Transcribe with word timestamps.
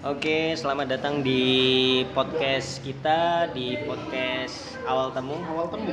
Oke, 0.00 0.56
selamat 0.56 0.96
datang 0.96 1.20
di 1.20 1.44
podcast 2.16 2.80
kita 2.80 3.52
di 3.52 3.76
podcast 3.84 4.80
awal 4.88 5.12
temu 5.12 5.36
awal 5.44 5.68
temu 5.68 5.92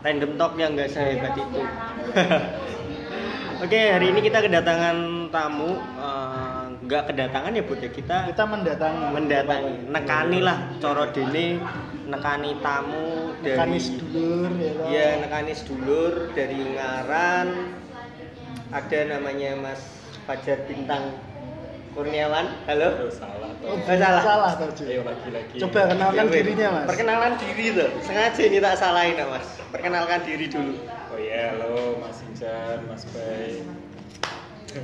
random 0.00 0.40
talk 0.40 0.56
yang 0.56 0.72
nggak 0.72 0.88
sehebat 0.88 1.36
itu. 1.36 1.60
Oke, 3.68 3.80
hari 3.92 4.16
ini 4.16 4.24
kita 4.24 4.40
kedatangan 4.40 5.28
tamu, 5.28 5.76
eh, 5.76 6.64
nggak 6.88 7.12
kedatangan 7.12 7.52
ya 7.52 7.60
bud 7.68 7.84
ya 7.84 7.92
kita 7.92 8.32
kita 8.32 8.42
mendatangi 8.48 9.12
mendatangi, 9.12 9.92
nekani 9.92 10.38
lah, 10.40 10.58
coro 10.80 11.04
dene, 11.12 11.60
nekani 12.08 12.56
tamu 12.64 13.36
dari 13.44 13.60
Nekani 13.60 13.76
sedulur 13.76 14.50
ya. 14.56 14.72
Iya, 14.88 15.08
nekani 15.20 15.52
sedulur 15.52 16.32
dari 16.32 16.64
Ngaran. 16.64 17.48
Ada 18.72 19.20
namanya 19.20 19.52
Mas 19.60 19.84
Fajar 20.24 20.64
Bintang 20.64 21.33
Kurniawan. 21.94 22.46
Halo. 22.66 23.06
Salah 23.08 23.54
Oh, 23.64 23.78
toh. 23.78 23.86
Eh, 23.86 23.96
salah. 23.96 24.20
salah 24.20 24.52
toh, 24.58 24.68
Ju. 24.74 24.84
Ayo 24.84 25.00
lagi-lagi. 25.02 25.56
coba 25.56 25.80
kenalkan 25.88 26.20
Ya, 26.20 26.28
weh. 26.28 26.36
dirinya 26.36 26.68
mas 26.74 26.84
Perkenalan 26.84 27.32
diri 27.38 27.66
tuh. 27.70 27.90
Sengaja 28.02 28.42
ini 28.42 28.58
tak 28.58 28.74
salahin 28.76 29.14
nak, 29.14 29.28
Mas. 29.30 29.46
Perkenalkan 29.70 30.20
diri 30.20 30.46
dulu. 30.46 30.74
Oh 31.08 31.16
iya, 31.16 31.54
halo 31.54 31.96
Mas 31.96 32.18
Injan, 32.24 32.78
Mas 32.84 33.06
Bay. 33.08 33.62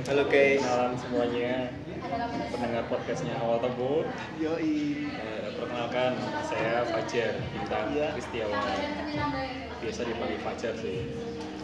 Halo, 0.07 0.23
guys. 0.25 0.63
Kenalan 0.63 0.93
semuanya. 0.95 1.53
Pendengar 2.49 2.83
podcastnya 2.87 3.35
Awal 3.37 3.59
Tebu. 3.59 4.07
yoi 4.39 5.05
Eh, 5.11 5.47
perkenalkan, 5.53 6.11
saya 6.41 6.87
Fajar 6.87 7.31
Bintang 7.51 7.91
Iya. 7.91 8.07
Kristiawan. 8.15 8.63
Biasa 9.77 10.01
dipanggil 10.01 10.39
Fajar 10.39 10.73
sih. 10.75 11.11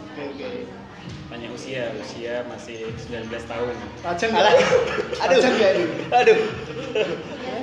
oke 0.08 0.22
oke 0.28 0.50
Tanya 1.28 1.48
usia, 1.50 1.92
usia 1.94 2.40
masih 2.44 2.88
19 3.04 3.28
tahun. 3.44 3.74
Pajang 4.00 4.32
Alah. 4.32 4.52
nggak 4.56 4.64
Aduh. 5.22 5.36
Pajang 5.36 5.54
nggak 5.54 5.72
ini 5.74 5.86
Aduh, 6.10 6.38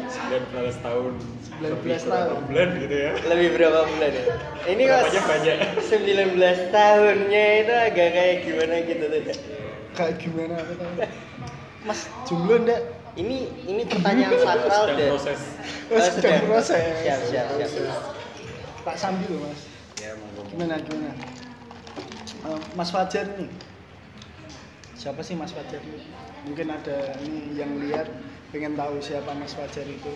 19 0.06 0.86
tahun. 0.86 1.14
19 1.56 1.64
Lebih 1.66 1.90
tahun. 1.98 2.06
berapa 2.06 2.36
bulan 2.46 2.68
gitu 2.78 2.96
ya. 2.96 3.12
lebih 3.26 3.50
berapa 3.54 3.80
bulan 3.88 4.12
ya? 4.12 4.26
Ini 4.68 4.82
kok 4.84 5.02
banyak. 5.24 5.58
19 5.82 6.38
tahunnya 6.70 7.46
itu 7.58 7.74
agak 7.74 8.10
kayak 8.12 8.36
gimana 8.44 8.76
gitu 8.82 9.04
tuh. 9.04 9.22
ya. 9.24 9.36
kayak 9.96 10.16
gimana 10.20 10.54
apa 10.60 10.74
tahu 10.76 10.92
mas 11.82 12.00
jomblo 12.26 12.60
ndak 12.60 12.82
Ini 13.16 13.38
ini 13.64 13.82
pertanyaan 13.88 14.36
sakral 14.38 14.84
deh. 14.92 15.08
proses. 15.08 15.40
Oh, 15.88 16.04
sedang 16.04 16.44
proses. 16.44 16.84
Siap, 17.00 17.20
siap, 17.32 17.48
siap. 17.64 18.00
tak 18.84 18.96
sambil 18.96 19.32
loh 19.32 19.48
mas 19.48 19.62
Ya, 19.96 20.12
monggo. 20.14 20.44
gimana 20.46 20.76
gimana 20.84 21.16
Eh, 22.46 22.60
Mas 22.78 22.94
Fajar 22.94 23.26
nih 23.42 23.50
siapa 24.94 25.22
sih 25.26 25.34
Mas 25.34 25.50
Fajar? 25.54 25.82
Mungkin 26.46 26.68
ada 26.70 27.18
nih 27.26 27.58
yang 27.58 27.78
lihat 27.82 28.06
pengen 28.54 28.78
tahu 28.78 29.02
siapa 29.02 29.34
Mas 29.34 29.58
Fajar 29.58 29.86
itu. 29.86 30.14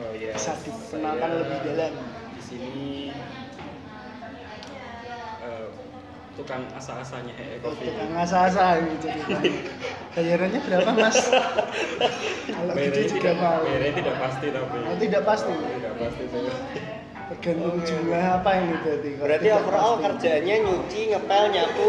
Oh 0.00 0.12
iya. 0.12 0.36
bisa 0.36 0.52
dikenalkan 0.64 1.28
saya 1.32 1.40
lebih 1.40 1.58
dalam. 1.64 1.94
Di 2.36 2.42
sini 2.44 2.88
eh, 5.40 5.68
tukang 6.36 6.68
asa-asanya 6.76 7.32
EE 7.40 7.56
Coffee. 7.64 7.88
tukang 7.88 8.12
asa-asa 8.20 8.84
gitu 8.84 9.08
bayarannya 10.14 10.60
berapa 10.60 10.90
Mas? 10.92 11.18
Kalau 12.54 12.72
gitu 12.76 13.00
juga 13.16 13.32
tidak, 13.32 13.34
mau. 13.40 13.60
bayarnya 13.64 13.92
tidak 13.96 14.16
pasti 14.20 14.46
tapi. 14.52 14.76
oh, 14.80 14.96
tidak 15.00 15.22
pasti. 15.24 15.54
Tidak 15.56 15.94
pasti 15.96 16.24
tergantung 17.26 17.80
jumlah 17.80 18.24
apa 18.36 18.50
ini 18.58 18.74
berarti 18.78 19.10
Berarti 19.16 19.48
overall 19.50 19.92
pasti. 19.94 20.04
kerjaannya 20.04 20.56
nyuci, 20.60 21.00
ngepel, 21.08 21.44
nyapu, 21.50 21.88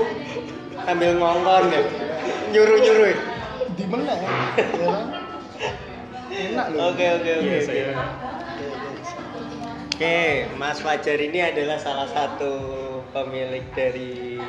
sambil 0.80 1.11
ngongkon 1.16 1.64
ya. 1.67 1.81
Nyuruh-nyuruh. 2.50 3.08
ya? 3.08 3.17
di 3.67 3.83
mana 3.86 4.14
ya 4.14 4.30
Ya 4.72 4.88
kan? 4.88 5.05
enak 6.30 6.66
loh 6.72 6.81
Oke, 6.89 7.05
oke, 7.11 7.31
oke. 7.33 7.58
Iya, 7.66 7.92
oke. 9.89 10.19
Mas 10.55 10.80
Fajar 10.80 11.17
ini 11.17 11.39
adalah 11.42 11.77
salah 11.77 12.08
satu 12.08 12.52
pemilik 13.11 13.64
dari 13.71 14.39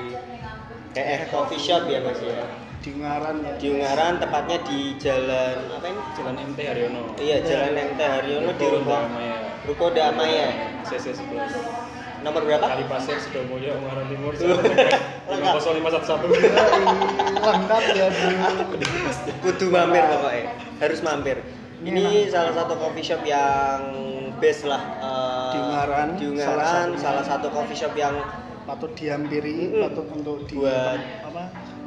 EF 0.92 1.28
Coffee 1.28 1.58
Shop 1.58 1.86
ya 1.86 2.00
Mas 2.00 2.18
ya. 2.18 2.46
di 2.78 2.94
Ngaran 2.94 3.42
ya 3.42 3.52
Di 3.56 3.66
Ungaran, 3.68 4.14
tepatnya 4.16 4.58
di 4.62 4.94
jalan 4.96 5.58
apa 5.68 5.86
ini? 5.86 6.02
Jalan 6.14 6.36
MT 6.44 6.58
Haryono. 6.60 7.02
Iya, 7.16 7.36
Jalan 7.42 7.74
MT 7.74 8.00
Haryono 8.00 8.50
di 8.52 8.64
Ruko 8.64 8.96
Ruko 9.66 9.86
Damaya. 9.90 10.48
CC 10.82 11.10
11. 11.12 11.26
Nomor 12.22 12.42
berapa? 12.42 12.64
Kali 12.64 12.84
Pasir 12.86 13.18
Sidomulyo 13.18 13.76
Ungaran 13.76 14.06
Timur. 14.06 14.32
Lengkap. 15.30 15.54
50511. 15.58 16.32
Yoi, 16.32 16.82
lengkap 17.36 17.84
ya 17.92 18.06
Kudu 19.42 19.66
mampir 19.68 20.02
pokoknya. 20.06 20.42
Harus 20.78 21.00
mampir. 21.02 21.36
Ini 21.76 21.92
Ini 21.92 22.04
salah 22.26 22.56
satu 22.56 22.74
coffee 22.76 23.04
shop 23.04 23.20
yang 23.22 23.78
best 24.38 24.64
lah 24.64 24.80
eh, 24.96 25.50
Di 25.52 25.58
Ungaran, 25.60 26.08
Di 26.14 26.24
salah 26.32 26.56
Ungaran, 26.56 26.66
satunya. 26.88 26.98
salah 26.98 27.24
satu 27.26 27.46
coffee 27.50 27.76
shop 27.76 27.92
yang 27.94 28.16
patut 28.64 28.90
dihampiri 28.94 29.76
patut 29.78 30.06
untuk 30.10 30.42
di 30.48 30.56
Buat- 30.56 31.04
apa 31.22 31.42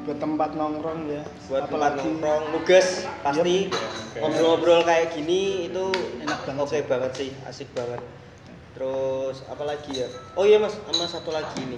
buat 0.06 0.20
tempat 0.20 0.50
nongkrong 0.56 1.02
ya. 1.10 1.24
Buat 1.48 1.68
tempat 1.68 1.96
apalagi 1.96 2.08
nongkrong 2.08 2.44
nugas 2.56 2.88
pasti 3.24 3.58
Yep. 4.10 4.26
Ngobrol-ngobrol 4.26 4.82
kayak 4.90 5.14
gini 5.14 5.70
itu 5.70 5.86
Enak 6.26 6.40
banget 6.44 6.66
oke 6.66 6.78
banget 6.90 7.12
sih 7.14 7.30
asik 7.46 7.70
banget. 7.78 8.02
Terus 8.74 9.46
apa 9.46 9.64
lagi 9.64 9.92
ya? 10.02 10.08
Oh 10.34 10.44
iya 10.44 10.58
mas 10.58 10.76
sama 10.76 11.06
satu 11.06 11.30
lagi 11.30 11.62
ini. 11.62 11.78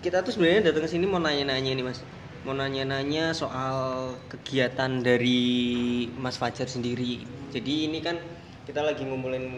Kita 0.00 0.24
tuh 0.24 0.32
sebenarnya 0.32 0.72
datang 0.72 0.88
ke 0.88 0.90
sini 0.90 1.04
mau 1.04 1.20
nanya-nanya 1.20 1.76
nih 1.76 1.84
mas. 1.84 2.00
Mau 2.46 2.56
nanya-nanya 2.56 3.36
soal 3.36 4.14
kegiatan 4.32 5.04
dari 5.04 6.06
Mas 6.16 6.40
Fajar 6.40 6.70
sendiri. 6.70 7.20
Jadi 7.52 7.90
ini 7.90 7.98
kan 8.00 8.16
kita 8.64 8.80
lagi 8.80 9.04
ngumpulin 9.04 9.52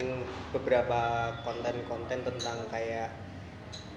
beberapa 0.51 1.31
konten-konten 1.47 2.25
tentang 2.27 2.57
kayak 2.67 3.11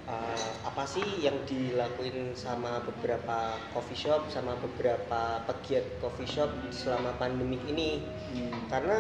uh, 0.09 0.51
apa 0.65 0.85
sih 0.85 1.05
yang 1.21 1.37
dilakuin 1.49 2.33
sama 2.37 2.81
beberapa 2.85 3.57
coffee 3.73 3.97
shop 3.99 4.29
sama 4.29 4.57
beberapa 4.61 5.41
pegiat 5.49 5.85
coffee 6.01 6.29
shop 6.29 6.51
selama 6.71 7.15
pandemik 7.21 7.61
ini 7.69 8.05
Hmm. 8.35 8.51
karena 8.67 8.99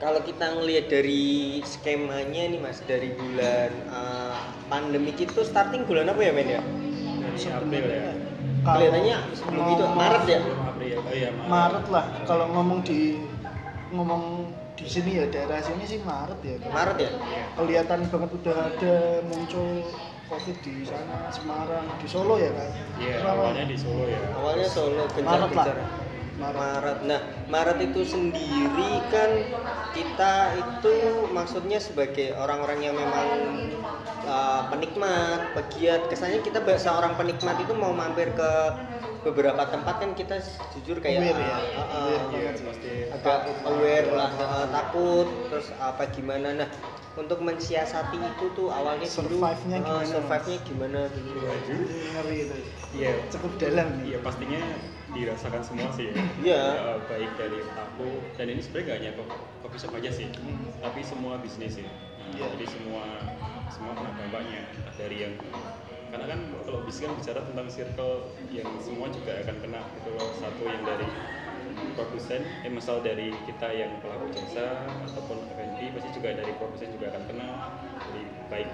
kalau 0.00 0.24
kita 0.24 0.56
ngelihat 0.56 0.88
dari 0.88 1.60
skemanya 1.62 2.48
nih 2.48 2.58
mas 2.58 2.80
dari 2.88 3.12
bulan 3.12 3.70
uh, 3.92 4.34
pandemik 4.66 5.20
itu 5.20 5.44
starting 5.44 5.84
bulan 5.84 6.08
apa 6.10 6.20
ya 6.24 6.32
men 6.32 6.48
ya 6.48 6.62
Dari 7.22 7.48
April 7.48 7.84
ya. 7.86 8.12
Kalau 8.62 8.78
kelihatannya 8.78 9.16
sebelum 9.36 9.64
itu 9.74 9.84
Maret 9.92 10.24
ya 10.26 10.40
April. 10.42 10.96
Oh 11.02 11.14
iya, 11.14 11.30
Maret 11.46 11.86
lah 11.92 12.04
kalau 12.24 12.46
ngomong 12.50 12.80
di 12.82 13.20
ngomong 13.92 14.22
di 14.72 14.86
sini 14.86 15.10
ya 15.14 15.24
daerah 15.28 15.60
sini 15.60 15.84
sih 15.84 16.00
Maret 16.00 16.40
ya 16.40 16.56
Maret 16.66 16.96
ya 16.98 17.10
kelihatan 17.54 18.08
banget 18.08 18.30
udah 18.34 18.56
ada 18.66 18.94
muncul 19.24 19.84
covid 20.26 20.56
di 20.60 20.80
sana 20.82 21.28
Semarang 21.28 21.84
di 22.00 22.08
Solo 22.08 22.40
ya 22.40 22.48
kan 22.50 22.70
Iya, 22.96 23.20
Berapa? 23.20 23.36
awalnya 23.36 23.64
di 23.68 23.76
Solo 23.76 24.04
ya. 24.08 24.20
awalnya 24.32 24.68
Solo 24.68 25.02
Maret 25.04 25.12
lah 25.12 25.46
gencar-gencar 25.46 25.76
Maret. 25.76 26.58
Maret. 26.58 26.98
Nah, 27.04 27.20
Maret 27.46 27.78
itu 27.84 28.00
sendiri 28.02 28.92
kan 29.12 29.30
kita 29.92 30.34
itu 30.56 30.92
maksudnya 31.30 31.76
sebagai 31.78 32.32
orang-orang 32.34 32.80
yang 32.82 32.96
memang 32.96 33.26
uh, 34.24 34.68
penikmat, 34.68 35.54
pegiat. 35.54 36.06
Kesannya 36.08 36.40
kita 36.40 36.62
seorang 36.78 37.14
penikmat 37.14 37.56
itu 37.60 37.72
mau 37.74 37.90
mampir 37.90 38.30
ke 38.34 38.50
beberapa 39.22 39.62
tempat 39.70 40.02
kan 40.02 40.10
kita 40.18 40.42
jujur 40.74 40.98
kayak 40.98 41.22
Aware 41.22 41.38
ya? 41.38 41.54
uh, 41.54 41.82
uh, 41.82 42.18
Aware 42.30 42.56
uh, 42.58 42.74
sih. 42.74 43.06
Agak 43.14 43.38
aware 43.62 44.08
lah, 44.10 44.30
uh, 44.34 44.66
takut 44.68 45.28
terus 45.46 45.70
apa 45.78 46.10
gimana. 46.10 46.58
Nah, 46.58 46.68
untuk 47.12 47.44
mensiasati 47.44 48.16
itu 48.18 48.44
tuh 48.56 48.72
awalnya 48.72 49.04
dulu 49.04 49.36
Survive-nya 49.36 49.78
uh, 49.78 50.00
gimana, 50.00 50.08
survive-nya 50.08 50.58
gimana 50.64 51.00
dulu. 51.12 51.38
ngeri 51.44 52.38
itu 52.48 52.56
Iya. 52.92 53.12
cukup 53.32 53.52
dalam 53.56 53.88
Iya 54.04 54.18
pastinya 54.20 54.60
dirasakan 55.12 55.60
semua 55.60 55.88
sih 55.92 56.08
ya. 56.08 56.14
Iya. 56.40 56.62
Eh, 56.72 56.98
baik 57.04 57.30
dari 57.36 57.60
aku 57.68 58.08
dan 58.34 58.46
ini 58.48 58.60
sebenarnya 58.64 58.88
gak 58.88 58.96
hanya 58.96 59.10
ko- 59.20 59.28
kopi 59.60 59.76
shop 59.76 59.92
aja 59.96 60.08
sih, 60.08 60.28
Hmm. 60.32 60.72
tapi 60.80 61.00
semua 61.04 61.36
bisnis 61.38 61.78
ya. 61.78 61.88
Nah, 61.88 62.32
Iya. 62.32 62.46
Jadi 62.56 62.64
semua 62.64 63.04
dampaknya 64.32 64.64
dari 64.96 65.28
yang 65.28 65.34
karena 66.08 66.24
kan 66.24 66.40
kalau 66.64 66.80
bisnis 66.88 67.04
kan 67.04 67.12
bicara 67.20 67.40
tentang 67.44 67.68
circle 67.68 68.32
yang 68.48 68.64
semua 68.80 69.12
juga 69.12 69.44
akan 69.44 69.56
kena 69.60 69.80
loh. 69.84 70.28
Satu 70.40 70.64
yang 70.72 70.80
dari 70.88 71.04
produsen, 71.92 72.40
eh 72.64 72.72
misal 72.72 73.04
dari 73.04 73.28
kita 73.44 73.68
yang 73.76 73.92
pelaku 74.00 74.32
jasa 74.32 74.88
ataupun 75.04 75.36
F&B 75.52 75.92
pasti 75.92 76.08
juga 76.16 76.32
dari 76.32 76.52
produsen 76.56 76.88
juga 76.96 77.12
akan 77.12 77.22
kena. 77.28 77.48
Jadi 78.08 78.22
baik 78.48 78.68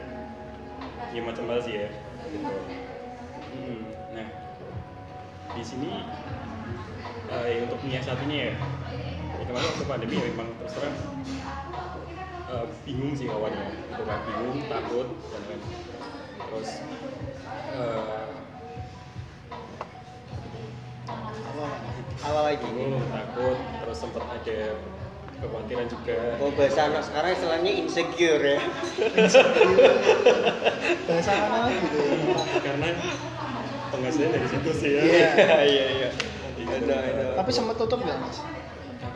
ya 1.10 1.20
macam 1.26 1.44
hal 1.50 1.58
sih 1.58 1.74
ya. 1.74 1.90
Gitu. 2.30 2.54
Hmm, 3.50 3.78
Nah, 4.14 4.28
di 5.58 5.62
sini 5.66 5.90
eh, 7.34 7.66
untuk 7.66 7.82
menyiasatinya 7.82 8.36
ya, 8.46 8.54
ya 8.54 9.42
kemarin 9.42 9.66
waktu 9.74 9.84
pandemi 9.90 10.22
ya 10.22 10.24
memang 10.30 10.54
terus 10.62 10.74
eh, 12.48 12.66
bingung 12.82 13.12
sih 13.12 13.28
awalnya, 13.28 13.68
kan 13.94 14.20
bingung, 14.24 14.56
takut 14.66 15.08
dan 15.28 15.42
lain. 15.46 15.60
Terus 16.40 16.68
eh, 17.70 18.26
Awal 22.18 22.42
lagi. 22.44 22.66
bingung, 22.66 22.98
takut, 23.08 23.56
terus 23.78 23.96
sempat 23.96 24.24
ada 24.26 24.58
kekhawatiran 25.32 25.86
juga 25.86 26.18
Oh 26.36 26.50
bahasa 26.50 26.80
anak 26.84 27.02
sekarang 27.04 27.30
istilahnya 27.30 27.72
insecure 27.72 28.42
ya. 28.42 28.58
bahasa 31.06 31.30
mana 31.38 31.70
gitu 31.70 31.98
ya 32.02 32.16
karena 32.58 32.88
penghasilan 33.88 34.30
dari 34.34 34.48
situ 34.50 34.70
sih 34.74 34.90
ya 34.92 35.02
Iya. 35.06 35.30
iya 35.62 35.86
iya. 35.94 36.08
Ada 36.68 36.96
ada. 37.00 37.26
tapi 37.38 37.50
sempat 37.50 37.78
tutup 37.78 38.02
nggak 38.02 38.18
mas 38.18 38.42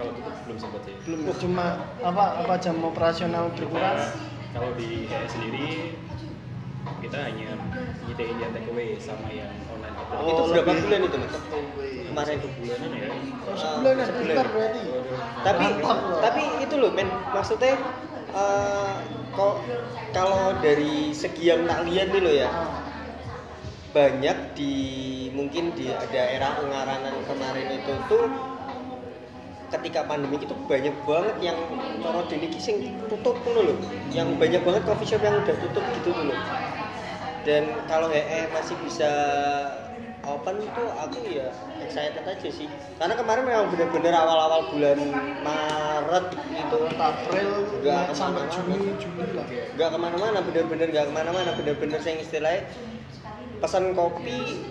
kalau 0.03 0.19
tutup 0.19 0.35
belum 0.43 0.59
sempat 0.59 0.81
sih. 0.83 0.95
Belum 1.07 1.21
cuma 1.39 1.67
apa 2.03 2.25
apa 2.43 2.55
jam 2.59 2.77
operasional 2.83 3.55
berkurang? 3.55 4.03
Kita, 4.03 4.11
kalau 4.53 4.71
di 4.75 5.07
HE 5.07 5.27
sendiri 5.31 5.69
kita 6.99 7.19
hanya 7.31 7.55
nyediain 8.11 8.37
yang 8.43 8.51
take 8.51 8.67
away 8.67 8.99
sama 8.99 9.31
yang 9.31 9.55
online 9.71 9.95
order. 9.95 10.19
Oh, 10.19 10.27
itu 10.27 10.43
berapa 10.51 10.71
bulan 10.83 11.01
itu 11.07 11.17
mas? 11.23 11.35
Kemarin 12.11 12.37
Satu 12.43 12.49
bulanan 12.59 12.91
ya? 12.91 13.07
Oh, 13.47 13.55
sebulan 13.55 13.95
ya 14.27 14.45
berarti? 14.51 14.83
Tapi 15.47 15.67
tapi 16.19 16.43
itu 16.67 16.75
loh 16.83 16.91
men. 16.91 17.09
Maksudnya 17.31 17.75
kok 19.33 19.55
kalau 20.11 20.59
dari 20.59 21.15
segi 21.15 21.55
yang 21.55 21.63
tak 21.71 21.87
lihat 21.87 22.11
nih 22.11 22.21
loh 22.21 22.35
ya 22.35 22.51
banyak 23.93 24.57
di 24.57 24.75
mungkin 25.37 25.77
di 25.77 25.93
daerah 26.11 26.57
Ungaran 26.65 27.05
kemarin 27.29 27.67
itu 27.77 27.93
tuh 28.09 28.25
ketika 29.73 30.05
pandemi 30.05 30.37
itu 30.37 30.53
banyak 30.69 30.93
banget 31.09 31.37
yang 31.41 31.59
coro 32.05 32.21
dini 32.29 32.53
sing 32.61 32.93
tutup 33.09 33.41
dulu 33.41 33.73
loh 33.73 33.79
yang 34.13 34.37
banyak 34.37 34.61
banget 34.61 34.83
coffee 34.85 35.09
shop 35.09 35.25
yang 35.25 35.41
udah 35.41 35.57
tutup 35.57 35.85
gitu 35.97 36.13
dulu 36.13 36.37
dan 37.43 37.63
kalau 37.91 38.07
HE 38.13 38.53
masih 38.55 38.77
bisa 38.85 39.11
open 40.23 40.63
tuh 40.71 40.89
aku 40.95 41.19
ya 41.27 41.51
excited 41.83 42.23
aja 42.23 42.49
sih. 42.49 42.71
Karena 42.99 43.19
kemarin 43.19 43.43
memang 43.43 43.67
bener-bener 43.75 44.15
awal-awal 44.15 44.71
bulan 44.71 44.99
Maret 45.43 46.27
itu 46.55 46.79
April 46.95 47.51
Nggak 47.83 48.15
sampai 48.15 48.47
ke 48.47 48.63
mana-mana. 48.63 48.95
Juni 49.03 49.27
lah. 49.35 49.47
Nggak 49.75 49.89
ke 49.91 49.99
mana-mana 49.99 50.39
bener-bener 50.47 50.87
nggak 50.95 51.07
ke 51.11 51.13
mana-mana 51.13 51.51
bener-bener 51.59 51.99
saya 51.99 52.23
istilahnya 52.23 52.71
pesan 53.59 53.95
kopi 53.95 54.63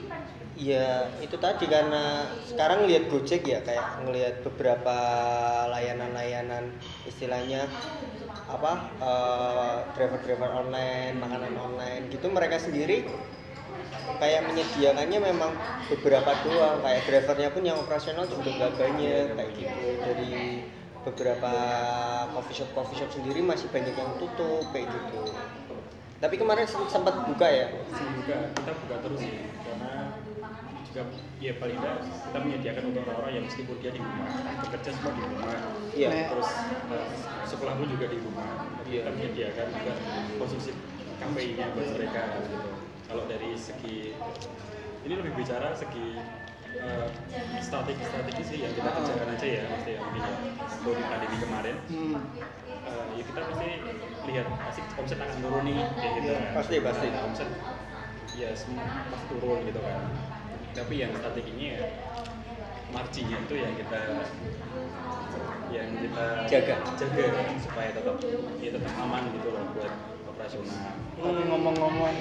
ya 0.62 1.10
itu 1.26 1.36
tadi 1.42 1.66
karena 1.66 2.30
sekarang 2.46 2.86
lihat 2.86 3.10
Gojek 3.10 3.42
ya 3.50 3.60
kayak 3.66 4.06
ngelihat 4.06 4.36
beberapa 4.46 4.96
layanan-layanan 5.74 6.70
istilahnya 7.10 7.66
apa 8.46 8.74
eh, 9.02 9.78
driver-driver 9.98 10.50
online 10.62 11.18
makanan 11.18 11.54
online 11.58 12.04
gitu 12.14 12.30
mereka 12.30 12.62
sendiri 12.62 13.10
kayak 14.22 14.46
menyediakannya 14.46 15.18
memang 15.18 15.52
beberapa 15.90 16.32
doang 16.46 16.78
kayak 16.86 17.02
drivernya 17.10 17.50
pun 17.50 17.64
yang 17.66 17.78
operasional 17.82 18.30
juga 18.30 18.54
nggak 18.54 18.74
banyak 18.78 19.26
kayak 19.34 19.52
gitu. 19.58 19.86
Dari 20.06 20.62
beberapa 21.02 21.52
coffee 22.38 22.54
shop 22.62 22.70
coffee 22.78 23.02
shop 23.02 23.10
sendiri 23.10 23.42
masih 23.42 23.66
banyak 23.74 23.98
yang 23.98 24.12
tutup 24.22 24.70
kayak 24.70 24.94
gitu. 24.94 25.34
Tapi 26.22 26.36
kemarin 26.38 26.70
sem- 26.70 26.86
sempat 26.86 27.26
buka 27.26 27.50
ya? 27.50 27.66
Buka, 27.98 28.54
kita 28.54 28.72
buka 28.78 28.96
terus 29.02 29.26
juga 30.92 31.08
ya 31.40 31.56
paling 31.56 31.78
tidak 31.80 31.96
kita 32.04 32.38
menyediakan 32.38 32.84
untuk 32.92 33.02
orang-orang 33.08 33.34
yang 33.40 33.46
meskipun 33.48 33.76
dia 33.80 33.92
di 33.96 34.00
rumah 34.04 34.28
bekerja 34.60 34.90
semua 34.92 35.12
di 35.16 35.22
rumah 35.24 35.56
iya 35.96 36.08
Nek. 36.12 36.28
terus 36.36 36.50
eh, 36.92 37.08
sekolah 37.48 37.74
pun 37.80 37.88
juga 37.88 38.06
di 38.08 38.18
rumah 38.20 38.48
Iya. 38.84 39.08
kita 39.08 39.12
menyediakan 39.16 39.68
juga 39.72 39.94
konsumsi 40.36 40.72
kafeinnya 41.16 41.72
buat 41.72 41.88
mereka 41.96 42.22
gitu 42.44 42.58
kalau 43.08 43.24
dari 43.24 43.50
segi 43.56 44.12
ini 45.02 45.14
lebih 45.16 45.32
bicara 45.34 45.72
segi 45.72 46.20
eh, 46.76 47.08
strategi 47.64 48.04
strategi 48.04 48.44
sih 48.44 48.58
yang 48.60 48.76
kita 48.76 48.90
kerjakan 48.92 49.32
aja 49.32 49.48
ya 49.48 49.64
mesti 49.72 49.90
ya 49.96 50.00
mungkin 50.04 50.22
ya 50.28 50.36
kalau 50.76 50.96
di 51.00 51.04
pandemi 51.08 51.38
kemarin 51.40 51.76
hmm. 51.88 52.16
eh, 52.84 53.06
ya 53.16 53.24
kita 53.24 53.40
pasti 53.48 53.70
lihat 54.28 54.46
pasti 54.60 54.82
omset 55.00 55.20
akan 55.24 55.38
turun 55.40 55.64
nih 55.64 55.80
kayak 55.96 56.12
gitu 56.20 56.28
Iya, 56.28 56.36
kan. 56.36 56.52
pasti, 56.60 56.76
pasti. 56.84 57.08
Nah, 57.08 57.22
omset 57.32 57.50
ya 58.32 58.50
semua 58.56 58.84
pasti 59.08 59.26
turun 59.32 59.60
gitu 59.64 59.80
kan 59.80 60.00
tapi 60.72 61.04
yang 61.04 61.12
strateginya 61.16 61.70
ya 61.80 61.84
marginnya 62.92 63.38
itu 63.44 63.56
yang 63.56 63.74
kita 63.76 64.02
yang 65.72 65.88
kita 66.04 66.26
Jaga. 66.52 66.76
jaga 67.00 67.26
supaya 67.64 67.90
tetap 67.96 68.16
ya 68.60 68.70
tetap 68.76 68.94
aman 69.00 69.24
gitu 69.32 69.48
loh 69.56 69.64
buat 69.72 69.94
operasional 70.28 70.92
tapi 71.16 71.42
ngomong-ngomong 71.48 72.16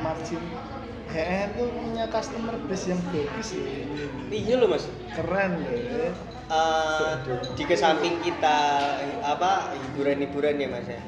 margin 0.00 0.42
HE 1.06 1.54
itu 1.54 1.64
punya 1.70 2.04
customer 2.10 2.56
base 2.66 2.90
yang 2.90 3.00
bagus 3.12 3.48
ya 3.54 3.64
iya 4.32 4.54
loh 4.58 4.68
mas 4.72 4.84
keren 5.14 5.60
loh 5.60 5.70
ya. 5.70 6.10
Eh, 6.46 7.12
di 7.58 7.64
ke 7.66 7.74
samping 7.74 8.22
kita 8.22 8.58
apa 9.22 9.74
hiburan-hiburan 9.74 10.62
ya 10.62 10.68
mas 10.70 10.86
ya 10.86 11.00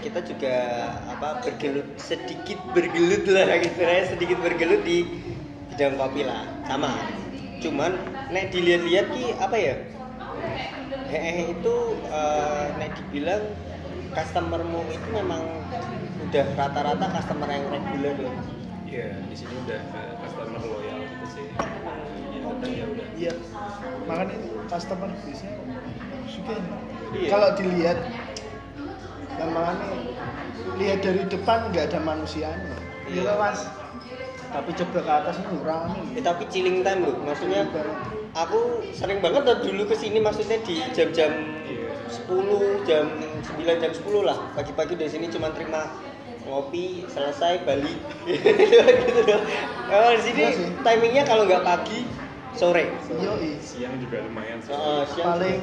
kita 0.00 0.20
juga 0.22 0.54
apa 1.08 1.42
bergelut 1.42 1.88
sedikit 1.98 2.58
bergelut 2.70 3.24
lah 3.28 3.58
gitu 3.58 3.80
ya 3.82 4.02
sedikit 4.06 4.38
bergelut 4.40 4.82
di 4.84 5.04
bidang 5.72 5.96
kopi 5.96 6.22
lah 6.24 6.46
sama 6.64 6.94
cuman 7.58 7.92
nek 8.30 8.50
dilihat-lihat 8.50 9.06
ki 9.10 9.24
apa 9.36 9.56
ya 9.56 9.74
hehe 11.08 11.56
itu 11.56 11.74
eh, 12.06 12.66
nek 12.76 12.90
dibilang 12.94 13.42
customermu 14.12 14.80
itu 14.90 15.08
memang 15.10 15.42
udah 16.28 16.46
rata-rata 16.54 17.06
customer 17.14 17.48
yang 17.48 17.64
reguler 17.70 18.16
loh 18.18 18.36
Iya, 18.88 19.20
di 19.20 19.36
sini 19.36 19.52
udah 19.68 19.80
customer 20.24 20.64
loyal 20.64 21.04
gitu 21.04 21.26
sih. 21.28 21.44
Ya, 21.52 22.40
datang 22.40 22.72
ya 22.72 22.84
udah. 22.88 23.06
iya 23.20 23.32
makanya 24.08 24.36
customer 24.64 25.10
base 25.12 25.44
nya 25.44 25.54
juga 26.24 26.56
Iya. 27.12 27.28
kalau 27.28 27.48
dilihat 27.56 27.98
dan 29.38 29.48
makanya 29.54 29.88
lihat 30.78 30.98
dari 31.02 31.22
depan 31.26 31.70
nggak 31.70 31.84
ada 31.94 31.98
manusianya. 32.02 32.76
Iya. 33.08 33.22
iya 33.24 33.32
mas. 33.38 33.64
Tapi 34.48 34.70
coba 34.80 34.98
ke 35.04 35.12
atas 35.12 35.36
ini 35.44 35.60
rame 35.60 36.00
Eh, 36.16 36.24
tapi 36.24 36.48
chilling 36.48 36.80
time 36.80 37.04
loh 37.04 37.20
maksudnya 37.20 37.68
aku 38.32 38.80
sering 38.96 39.20
banget 39.20 39.44
tuh 39.44 39.60
dulu 39.68 39.84
ke 39.84 39.92
sini 39.92 40.24
maksudnya 40.24 40.56
di 40.64 40.80
jam-jam 40.96 41.32
Iya. 41.68 41.92
10 42.08 42.88
jam 42.88 43.04
9 43.44 43.76
jam 43.76 43.92
10 43.92 44.24
lah. 44.24 44.38
Pagi-pagi 44.56 44.96
dari 44.96 45.10
sini 45.12 45.28
cuma 45.28 45.52
terima 45.52 45.92
ngopi 46.48 47.04
selesai 47.12 47.60
balik. 47.68 47.98
Gitu 48.24 49.20
loh. 49.28 49.40
Emang 49.92 50.16
di 50.16 50.22
sini 50.24 50.42
Iya 50.48 50.68
timingnya 50.80 51.22
kalau 51.28 51.44
nggak 51.44 51.64
pagi 51.64 52.08
sore. 52.56 52.88
Siang 53.60 53.94
juga 54.00 54.24
lumayan 54.24 54.58
sih. 54.64 54.72
Heeh, 54.72 55.02
siang 55.12 55.26
paling 55.28 55.60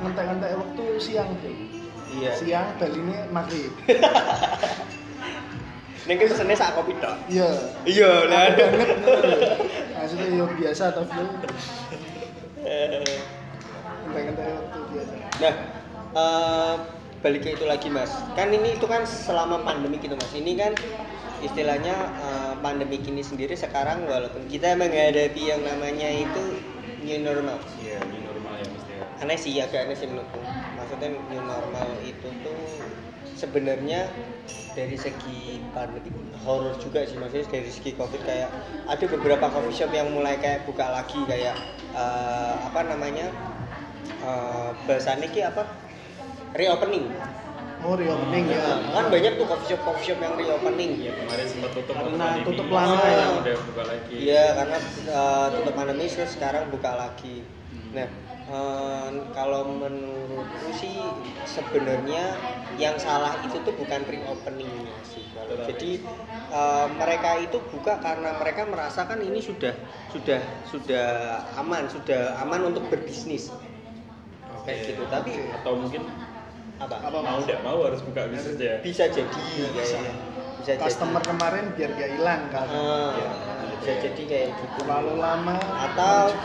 ngentek-ngentek 0.00 0.50
waktu 0.56 0.84
siang 0.96 1.28
tuh 1.44 1.79
iya 2.10 2.30
siang 2.34 2.68
baline 2.76 3.16
maghrib 3.30 3.72
Neng 6.08 6.16
kan 6.16 6.32
pesennya 6.32 6.56
sak 6.56 6.74
kopi 6.74 6.96
tok 6.98 7.14
iya 7.28 7.48
iya 7.84 8.10
lah 8.26 8.50
banget 8.56 8.98
maksudnya 9.94 10.28
ya 10.32 10.44
biasa 10.48 10.84
tapi 10.96 11.20
ngentek-ngentek 14.10 14.46
waktu 14.48 14.80
biasa 14.90 15.14
Nah, 15.40 15.54
eh, 16.12 16.74
balik 17.24 17.40
ke 17.44 17.56
itu 17.56 17.64
lagi 17.64 17.88
mas. 17.88 18.12
Kan 18.36 18.52
ini 18.52 18.76
itu 18.76 18.84
kan 18.84 19.08
selama 19.08 19.64
pandemi 19.64 19.96
gitu 20.00 20.16
mas. 20.18 20.32
Ini 20.36 20.52
kan 20.58 20.72
istilahnya 21.40 21.94
eh, 22.20 22.52
pandemi 22.60 23.00
ini 23.00 23.24
sendiri 23.24 23.56
sekarang 23.56 24.04
walaupun 24.04 24.44
kita 24.50 24.76
menghadapi 24.76 25.42
yang 25.48 25.64
namanya 25.64 26.08
itu 26.12 26.60
new 27.00 27.18
normal. 27.24 27.56
Iya, 27.80 27.96
ini 28.04 28.18
normal 28.20 28.52
ya 28.60 28.66
mesti 28.68 28.92
ya. 28.92 29.04
Aneh 29.24 29.38
sih 29.40 29.52
agak 29.56 29.88
aneh 29.88 29.96
sih 29.96 30.08
menurutku. 30.10 30.40
Maksudnya 30.90 31.22
new 31.30 31.42
normal 31.46 31.86
itu 32.02 32.28
tuh 32.42 32.58
sebenarnya 33.38 34.10
dari 34.74 34.98
segi 34.98 35.62
pandemi 35.70 36.10
horor 36.42 36.74
juga 36.82 37.06
sih 37.06 37.14
maksudnya 37.14 37.46
dari 37.46 37.70
segi 37.70 37.94
covid 37.94 38.18
kayak 38.26 38.50
ada 38.90 39.04
beberapa 39.06 39.46
coffee 39.54 39.70
shop 39.70 39.94
yang 39.94 40.10
mulai 40.10 40.34
kayak 40.42 40.66
buka 40.66 40.90
lagi 40.90 41.22
kayak 41.30 41.54
eh, 41.94 42.54
apa 42.58 42.80
namanya 42.90 43.30
eh 44.20 44.70
bahasanya 44.90 45.30
ki 45.30 45.46
apa? 45.46 45.62
Reopening. 46.58 47.06
Oh 47.86 47.94
reopening 47.94 48.50
ya. 48.50 48.60
Nah, 48.60 48.92
kan 48.92 49.04
banyak 49.14 49.38
tuh 49.38 49.46
coffee 49.46 49.72
shop 49.72 49.80
coffee 49.86 50.10
shop 50.10 50.18
yang 50.18 50.34
reopening. 50.34 51.06
Iya, 51.06 51.12
kemarin 51.22 51.46
sempat 51.46 51.70
tutup 51.70 51.94
Karena 51.96 52.18
pandemi. 52.34 52.44
tutup 52.50 52.66
lama 52.68 52.98
Sekarang 52.98 53.14
ya. 53.14 53.26
udah 53.38 53.56
buka 53.62 53.82
lagi. 53.86 54.14
iya 54.18 54.44
karena 54.58 54.76
eh, 55.06 55.46
tutup 55.54 55.74
pandemi 55.78 56.04
terus 56.10 56.30
sekarang 56.34 56.66
buka 56.68 56.90
lagi. 56.98 57.46
Nah 57.94 58.10
eh, 58.50 59.10
kalau 59.32 59.62
menurutku 59.70 60.68
sih 60.74 60.98
sebenarnya 61.46 62.34
yang 62.78 62.98
salah 62.98 63.38
itu 63.46 63.56
tuh 63.62 63.74
bukan 63.74 64.02
reopeningnya 64.06 64.94
sih 65.06 65.22
kalau 65.34 65.54
jadi 65.66 65.90
eh, 66.50 66.86
mereka 66.98 67.30
itu 67.38 67.58
buka 67.70 68.02
karena 68.02 68.34
mereka 68.36 68.66
merasakan 68.66 69.22
ini 69.22 69.38
sudah 69.38 69.74
sudah 70.10 70.42
sudah 70.66 71.08
aman 71.62 71.86
sudah 71.86 72.34
aman 72.42 72.74
untuk 72.74 72.90
berbisnis. 72.90 73.54
Oke. 74.60 74.66
kayak 74.66 74.80
gitu. 74.92 75.02
Tapi 75.08 75.30
atau 75.62 75.72
mungkin 75.78 76.02
apa? 76.80 76.96
Apa, 77.00 77.18
mau 77.20 77.38
tidak 77.44 77.60
mau 77.64 77.78
harus 77.84 78.00
buka 78.04 78.28
bisnis 78.28 78.56
ya. 78.56 78.76
bisa 78.80 79.04
jadi 79.08 79.24
Bisa. 79.28 79.72
kayaknya 79.72 80.12
bisa 80.60 80.72
customer 80.76 81.24
kemarin 81.24 81.72
biar 81.72 81.90
gak 81.96 82.10
hilang 82.20 82.42
kan 82.52 82.68
jadi 82.68 83.22
Ah, 83.24 83.64
bisa 83.80 83.92
jadi 84.04 84.22
kayak 84.28 84.48
gitu. 84.60 84.84
Terlalu 84.84 85.14
lama. 85.16 85.56
Atau. 85.56 86.36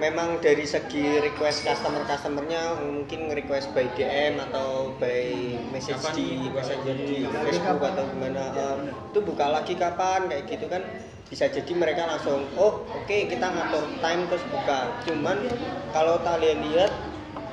Memang 0.00 0.40
dari 0.40 0.64
segi 0.64 1.20
request 1.20 1.68
customer 1.68 2.02
customernya 2.08 2.80
mungkin 2.80 3.28
request 3.36 3.68
by 3.76 3.84
DM 3.94 4.40
atau 4.50 4.96
by 4.96 5.60
message 5.68 6.00
Kapan 6.00 6.14
di 6.16 6.28
messenger 6.48 6.96
di? 6.96 7.18
Facebook 7.28 7.84
atau 7.84 8.04
gimana 8.08 8.42
eh, 8.56 8.76
itu 9.12 9.18
buka 9.20 9.46
lagi 9.52 9.76
kapan 9.76 10.26
kayak 10.32 10.48
gitu 10.48 10.66
kan. 10.72 10.82
Bisa 11.30 11.46
jadi 11.46 11.70
mereka 11.76 12.10
langsung 12.10 12.48
oh 12.58 12.82
oke 12.90 13.16
kita 13.28 13.46
ngatur 13.46 13.84
time 14.00 14.24
terus 14.32 14.44
buka. 14.48 14.88
Cuman 15.04 15.38
kalau 15.92 16.18
kalian 16.24 16.64
lihat 16.72 16.90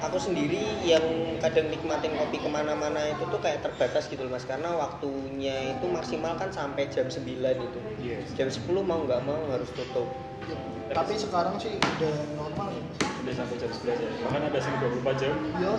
aku 0.02 0.18
sendiri 0.18 0.64
yang 0.82 1.04
kadang 1.44 1.70
nikmatin 1.70 2.16
kopi 2.16 2.42
ke 2.42 2.50
mana-mana 2.50 3.14
itu 3.14 3.28
tuh 3.30 3.38
kayak 3.44 3.62
terbatas 3.62 4.08
gitu 4.08 4.26
loh 4.26 4.34
mas. 4.34 4.48
Karena 4.48 4.74
waktunya 4.74 5.78
itu 5.78 5.86
maksimal 5.92 6.40
kan 6.40 6.50
sampai 6.50 6.90
jam 6.90 7.12
9 7.12 7.28
itu. 7.28 7.80
Yes. 8.02 8.34
jam 8.34 8.50
10 8.50 8.66
mau 8.82 9.04
nggak 9.04 9.22
mau 9.28 9.38
harus 9.52 9.70
tutup 9.76 10.27
Tapi 10.88 11.14
sekarang 11.20 11.56
sih 11.60 11.76
udah 11.78 12.14
normal 12.40 12.68
ya. 12.72 12.84
Udah 13.22 13.34
sampai 13.36 13.56
jam 13.60 13.70
11 13.70 14.00
ya. 14.00 14.10
Bahkan 14.24 14.42
ada 14.48 14.60
yang 14.60 14.76
24 15.04 15.22
jam. 15.22 15.34
Yo, 15.60 15.72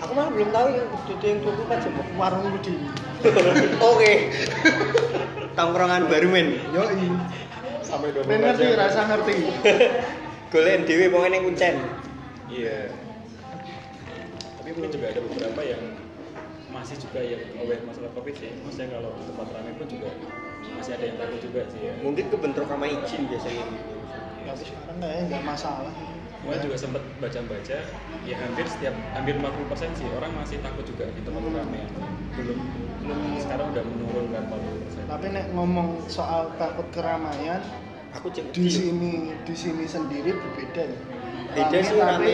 aku 0.00 0.12
malah 0.16 0.30
belum 0.32 0.48
tahu 0.48 0.66
yang 0.72 0.88
itu 0.88 1.24
yang 1.28 1.40
24 1.44 1.84
jam 1.84 1.92
warung 2.16 2.44
Budi. 2.50 2.74
oke 3.84 4.12
tongkrongan 5.52 6.08
baru 6.08 6.28
men 6.32 6.48
Yo, 6.72 6.82
Sampai 7.84 8.14
24 8.14 8.30
Ben 8.30 8.40
ngerti 8.40 8.66
rasa 8.78 9.00
ngerti. 9.10 9.36
golek 10.50 10.82
dhewe 10.82 11.06
pokoknya 11.14 11.36
yang 11.38 11.46
kuncen 11.46 11.74
Iya. 12.50 12.90
Tapi 14.58 14.68
mungkin 14.74 14.90
juga 14.90 15.06
ada 15.14 15.20
beberapa 15.22 15.60
yang 15.62 15.82
masih 16.74 16.98
juga 16.98 17.22
yang 17.22 17.42
aware 17.62 17.82
masalah 17.86 18.10
covid 18.18 18.34
sih. 18.34 18.50
Maksudnya 18.66 18.98
kalau 18.98 19.14
di 19.14 19.22
tempat 19.30 19.46
ramai 19.54 19.72
pun 19.78 19.86
juga 19.86 20.10
masih 20.76 20.92
ada 20.96 21.04
yang 21.08 21.18
takut 21.20 21.40
juga 21.40 21.60
sih 21.72 21.80
ya. 21.80 21.92
mungkin 22.00 22.24
kebentrok 22.28 22.68
sama 22.68 22.86
izin 22.88 23.22
biasanya 23.28 23.66
Tapi 24.40 24.62
sekarang 24.66 24.96
kayaknya 24.98 25.22
nggak 25.30 25.44
masalah. 25.46 25.92
Gua 26.40 26.56
juga 26.64 26.76
sempat 26.80 27.04
baca-baca, 27.20 27.76
ya 28.24 28.36
hampir 28.40 28.64
setiap 28.64 28.96
hampir 29.12 29.36
50% 29.36 30.00
sih 30.00 30.08
orang 30.16 30.32
masih 30.32 30.56
takut 30.64 30.82
juga 30.88 31.04
di 31.12 31.20
tempat 31.20 31.44
ramai. 31.44 31.84
Belum 32.34 32.58
belum 33.04 33.20
sekarang 33.36 33.76
udah 33.76 33.84
menurun 33.84 34.26
kan 34.32 34.42
40%. 34.48 35.12
Tapi 35.12 35.26
nek 35.36 35.46
ngomong 35.52 36.08
soal 36.08 36.50
takut 36.56 36.88
keramaian, 36.90 37.60
aku 38.16 38.32
cek 38.32 38.50
di 38.50 38.66
sini 38.66 39.12
di 39.46 39.54
sini 39.54 39.84
sendiri 39.86 40.34
berbeda 40.34 40.82
ya. 40.82 40.98
beda 41.50 41.78
sih 41.82 41.98
tapi 41.98 42.32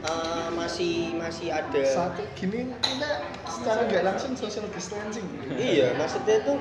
eh, 0.00 0.48
masih 0.56 0.94
masih 1.16 1.48
ada 1.52 1.82
satu 1.84 2.24
gini 2.36 2.72
kita 2.84 3.10
secara 3.48 3.84
nggak 3.88 4.04
langsung 4.04 4.32
social 4.36 4.64
distancing. 4.72 5.24
iya 5.56 5.92
maksudnya 5.96 6.40
tuh 6.44 6.56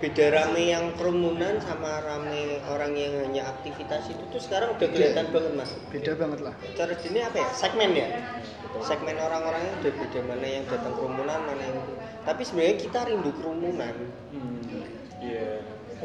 beda 0.00 0.26
rame 0.32 0.72
yang 0.72 0.96
kerumunan 0.96 1.60
sama 1.60 2.00
rame 2.00 2.56
orang 2.66 2.96
yang 2.96 3.12
hanya 3.20 3.52
aktivitas 3.52 4.08
itu 4.08 4.22
tuh 4.32 4.40
sekarang 4.40 4.72
udah 4.74 4.88
kelihatan 4.88 5.28
banget 5.28 5.52
mas. 5.52 5.70
Beda 5.92 6.12
banget 6.16 6.40
lah. 6.40 6.54
cara 6.72 6.94
ini 6.96 7.20
apa 7.20 7.36
ya? 7.36 7.48
Segmen 7.52 7.90
ya? 7.92 8.08
Segmen 8.80 9.16
orang-orangnya 9.20 9.72
udah 9.84 9.92
beda 9.92 10.20
mana 10.24 10.46
yang 10.48 10.64
datang 10.66 10.92
kerumunan 10.96 11.38
mana 11.44 11.62
yang 11.62 11.76
itu. 11.76 11.92
Tapi 12.24 12.42
sebenarnya 12.44 12.76
kita 12.80 12.98
rindu 13.04 13.30
kerumunan. 13.36 13.94
Hmm, 14.32 14.60
Iya. 15.20 15.48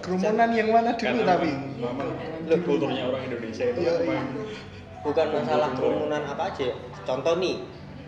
Kerumunan 0.03 0.49
yang 0.51 0.69
mana 0.69 0.91
dulu 0.91 1.07
Karena 1.07 1.23
tapi? 1.23 1.49
memang 1.79 2.09
kulturnya 2.67 3.03
orang 3.07 3.21
Indonesia 3.31 3.63
itu 3.63 3.79
Iya, 3.79 3.93
memang 4.03 4.27
bukan 5.07 5.27
masalah 5.31 5.69
kerumunan 5.71 6.21
apa 6.25 6.43
aja 6.51 6.63
ya. 6.67 6.75
contoh 7.05 7.37
nih 7.37 7.63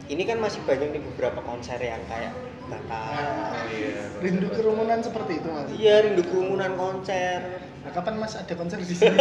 ini 0.09 0.23
kan 0.25 0.41
masih 0.41 0.59
banyak 0.65 0.89
nih 0.91 1.01
beberapa 1.13 1.39
konser 1.45 1.77
yang 1.77 2.01
kayak 2.09 2.33
batal 2.67 3.25
iya. 3.69 3.95
Rindu 4.17 4.47
kerumunan 4.49 4.99
seperti 4.99 5.37
itu 5.37 5.47
mas. 5.47 5.67
iya 5.71 5.95
rindu 6.01 6.23
kerumunan 6.23 6.73
konser 6.73 7.39
Nah, 7.81 7.91
kapan 7.93 8.15
mas 8.17 8.35
ada 8.35 8.51
konser 8.51 8.77
di 8.77 8.91
sini? 8.91 9.15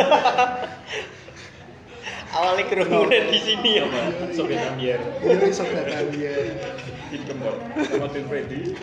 awalnya 2.33 2.65
kerumunan 2.67 3.25
di 3.27 3.41
sini 3.41 3.71
ya 3.79 3.85
Sama 3.87 4.27
Sobat 4.35 4.61
Ambiar 4.69 5.01
Iya 5.21 5.49
sobat 5.51 5.87
ya. 5.87 6.35
di 7.07 7.19
Kembar 7.23 7.55
sama 7.81 8.07
Tim 8.11 8.27
Freddy 8.27 8.75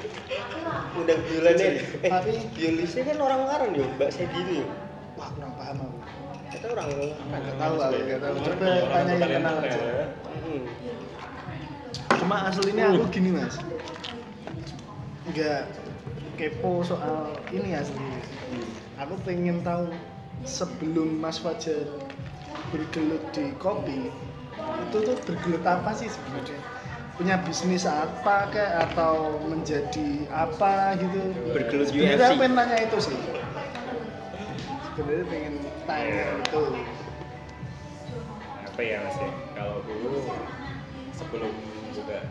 undang 0.93 1.19
violinnya 1.21 1.67
eh 1.99 2.07
Tapi- 2.07 2.47
violisnya 2.55 3.03
kan 3.03 3.17
orang 3.19 3.41
Karang 3.45 3.71
ya 3.73 3.85
Mbak 3.93 4.09
Sedi 4.09 4.39
itu 4.39 4.53
ya 4.57 4.67
Wah 5.13 5.29
kurang 5.29 5.53
paham 5.53 5.77
aku. 5.77 5.97
kita 6.49 6.65
orang 6.69 6.87
Nggak 6.89 7.55
tahu 7.55 7.75
aku, 7.77 7.97
nggak 7.99 8.19
tahu. 8.19 8.33
Orang- 8.33 8.45
Coba 8.47 8.65
orang 8.65 8.89
tanya 8.89 9.13
yang 9.13 9.31
kenal 9.35 9.55
aja. 9.59 9.77
ya. 9.77 10.05
Hmm. 10.23 10.61
Cuma 12.15 12.35
aslinya 12.47 12.83
aku 12.89 13.05
gini 13.09 13.29
mas. 13.29 13.55
Nggak 15.31 15.63
kepo 16.35 16.83
soal 16.83 17.31
ini 17.55 17.79
asli. 17.79 18.03
Aku 18.99 19.15
pengen 19.23 19.63
tahu 19.63 19.87
sebelum 20.43 21.23
Mas 21.23 21.39
Fajar 21.39 21.87
bergelut 22.75 23.23
di 23.31 23.55
kopi 23.55 24.11
itu 24.83 24.97
tuh 24.99 25.15
bergelut 25.23 25.63
apa 25.63 25.95
sih 25.95 26.11
sebenarnya? 26.11 26.59
Punya 27.15 27.35
bisnis 27.45 27.85
apa 27.87 28.49
kayak 28.51 28.91
atau 28.91 29.39
menjadi 29.47 30.27
apa 30.33 30.97
gitu? 30.99 31.21
Bergelut 31.55 31.87
Sebenarnya 31.87 32.17
UFC. 32.19 32.27
aku 32.27 32.41
pengen 32.43 32.55
nanya 32.59 32.77
itu 32.83 32.97
sih. 32.99 33.17
Sebenarnya 34.91 35.25
pengen 35.31 35.55
tanya 35.87 36.23
itu. 36.43 36.63
apa 38.73 38.81
ya 38.81 39.05
mas 39.05 39.17
ya 39.21 39.29
kalau 39.53 39.85
dulu 39.85 40.17
sebelum 41.13 41.53
buka 41.93 42.25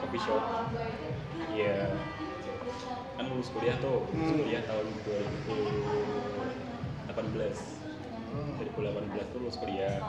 coffee 0.00 0.22
shop 0.24 0.40
ya 1.60 1.80
kan 3.14 3.24
lulus 3.28 3.48
kuliah 3.50 3.76
tuh 3.78 4.00
lulus 4.06 4.26
Hmm. 4.26 4.38
kuliah 4.40 4.62
tahun 4.64 4.86
2018 5.04 7.78
2018 8.58 9.28
tuh 9.28 9.38
lulus 9.38 9.56
kuliah 9.56 10.00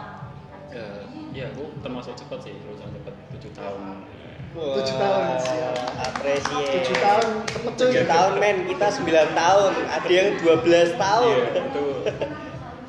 Eh, 0.72 1.04
ya 1.36 1.52
aku 1.52 1.68
termasuk 1.84 2.16
cepat 2.16 2.40
sih 2.48 2.56
lulusan 2.56 2.88
cepat 2.96 3.12
7 3.36 3.52
tahun 3.52 4.08
Tujuh 4.52 4.96
tahun, 4.96 5.22
Wah, 5.28 5.40
siap. 5.40 5.76
Apresiasi. 6.12 6.72
Tujuh 6.80 6.96
tahun 6.98 7.26
cepet 7.46 7.74
cuy. 7.76 7.92
7 7.92 8.04
tahun 8.06 8.34
men, 8.36 8.58
kita 8.68 8.88
9 8.88 9.32
tahun. 9.32 9.74
Ada 9.88 10.10
yang 10.12 10.30
12 10.40 10.92
tahun. 10.96 11.32
Iya, 11.32 11.48
itu 11.72 11.86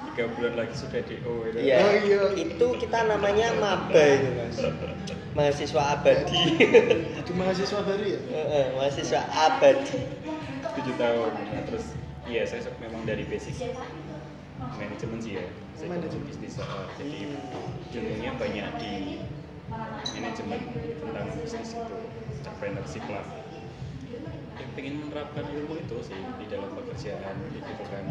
tiga 0.05 0.25
bulan 0.35 0.55
lagi 0.59 0.75
sudah 0.75 1.01
DO 1.03 1.35
itu. 1.47 1.59
Iya. 1.59 1.77
Oh, 1.79 1.93
iya. 1.97 2.21
Itu 2.35 2.67
kita 2.79 2.99
namanya 3.07 3.55
maba 3.59 4.03
itu, 4.03 4.29
Mas. 4.31 4.59
Mahasiswa 5.35 5.83
abadi. 5.95 6.43
Itu 7.23 7.33
mahasiswa 7.39 7.81
baru 7.87 8.03
ya? 8.03 8.19
Heeh, 8.19 8.65
mahasiswa 8.75 9.21
abadi. 9.31 9.99
tujuh 10.73 10.95
tahun 10.97 11.33
nah, 11.53 11.63
terus 11.69 11.85
iya 12.25 12.49
saya 12.49 12.65
memang 12.81 13.05
dari 13.05 13.29
basic 13.29 13.53
manajemen 14.81 15.21
sih 15.21 15.37
ya 15.37 15.45
saya 15.77 16.01
Manajemen. 16.01 16.25
bisnis 16.25 16.57
uh, 16.57 16.89
jadi 16.97 17.29
ilmunya 17.93 18.33
banyak 18.41 18.67
di 18.81 18.93
manajemen 20.17 20.61
tentang 20.97 21.27
bisnis 21.37 21.77
itu 21.77 21.97
entrepreneurship 22.41 23.05
lah 23.13 23.25
yang 24.57 24.71
pengen 24.73 24.95
menerapkan 25.05 25.45
ilmu 25.45 25.75
itu 25.77 25.97
sih 26.01 26.17
di 26.41 26.47
dalam 26.49 26.73
pekerjaan 26.73 27.37
gitu 27.53 27.85
kan 27.91 28.05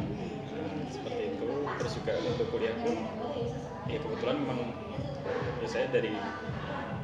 Nah, 0.51 0.85
seperti 0.93 1.33
itu 1.33 1.49
terus 1.81 1.93
juga 1.97 2.13
untuk 2.21 2.47
kuliah 2.53 2.75
pun 2.85 2.93
ya 3.89 3.97
kebetulan 3.97 4.37
memang 4.45 4.69
ya 5.63 5.67
saya 5.67 5.89
dari 5.89 6.13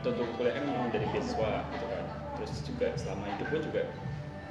untuk 0.06 0.28
kuliah 0.38 0.54
kan 0.54 0.64
memang 0.70 0.88
dari 0.94 1.06
beasiswa 1.10 1.66
gitu 1.74 1.86
kan 1.90 1.97
terus 2.38 2.62
juga 2.62 2.94
selama 2.94 3.26
hidup 3.34 3.50
juga 3.60 3.82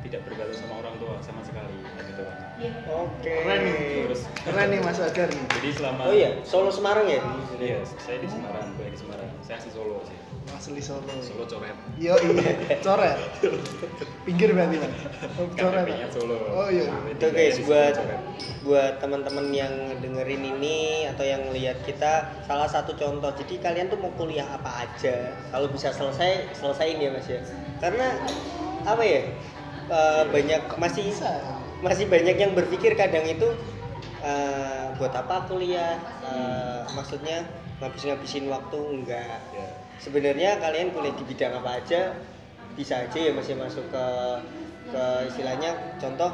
tidak 0.06 0.22
bergaul 0.24 0.54
sama 0.54 0.74
orang 0.78 0.94
tua 0.96 1.14
sama 1.20 1.42
sekali 1.42 1.74
gitu 2.06 2.22
kan 2.22 2.36
Oke. 2.88 3.28
Keren 3.44 3.60
nih. 3.60 4.08
terus 4.08 4.22
Keren 4.40 4.66
nih 4.72 4.80
Mas 4.80 4.96
Adar 4.96 5.28
nih. 5.28 5.44
jadi 5.60 5.68
selama 5.74 6.00
Oh 6.08 6.14
iya, 6.14 6.30
Solo 6.40 6.70
Semarang 6.70 7.04
ya? 7.04 7.20
iya 7.58 7.78
saya 7.98 8.16
di 8.16 8.28
Semarang 8.30 8.72
kuliah 8.74 8.92
di 8.92 8.98
Semarang 8.98 9.28
saya 9.42 9.56
asli 9.58 9.70
Solo 9.70 10.00
sih 10.02 10.16
Asli 10.46 10.78
Solo. 10.78 11.02
Solo 11.20 11.42
coret 11.44 11.74
Yo 11.98 12.14
iya, 12.16 12.54
coret. 12.78 13.18
Pinggir 14.22 14.54
berarti 14.54 14.78
Mas. 14.78 14.94
Oh, 15.36 15.46
coret. 15.52 15.86
Solo 16.08 16.36
Oh 16.48 16.70
iya. 16.70 16.86
Itu 17.10 17.26
guys 17.28 17.58
buat 17.62 17.98
buat 18.62 18.98
teman-teman 18.98 19.50
yang 19.50 19.70
dengerin 19.98 20.42
ini 20.46 21.10
atau 21.10 21.26
yang 21.26 21.50
lihat 21.50 21.82
kita 21.82 22.30
salah 22.46 22.70
satu 22.70 22.94
contoh. 22.94 23.34
Jadi 23.34 23.58
kalian 23.58 23.90
tuh 23.90 23.98
mau 23.98 24.14
kuliah 24.14 24.46
apa 24.46 24.86
aja, 24.86 25.34
kalau 25.50 25.66
bisa 25.66 25.90
selesai 25.90 26.54
selesaiin 26.54 26.98
ya 27.00 27.10
Mas 27.10 27.26
ya. 27.26 27.42
Karena 27.78 28.06
apa 28.82 29.02
ya? 29.02 29.26
Eh, 29.90 30.22
banyak 30.30 30.62
masih 30.78 31.10
Bisa. 31.10 31.32
masih 31.84 32.06
banyak 32.08 32.36
yang 32.36 32.52
berpikir 32.56 32.94
kadang 32.96 33.24
itu 33.26 33.48
eh, 34.24 34.84
buat 34.96 35.12
apa 35.12 35.46
kuliah? 35.50 35.98
Eh, 36.24 36.82
maksudnya 36.94 37.46
ngabis-ngabisin 37.78 38.48
waktu 38.48 38.80
enggak. 39.02 39.40
ya 39.52 39.68
Sebenarnya 39.96 40.60
kalian 40.60 40.92
kuliah 40.92 41.14
di 41.16 41.24
bidang 41.24 41.60
apa 41.60 41.80
aja 41.82 42.12
bisa 42.76 43.08
aja 43.08 43.16
ya 43.16 43.32
masih 43.32 43.56
masuk 43.56 43.88
ke 43.88 44.06
ke 44.92 45.02
istilahnya 45.32 45.96
contoh 45.96 46.30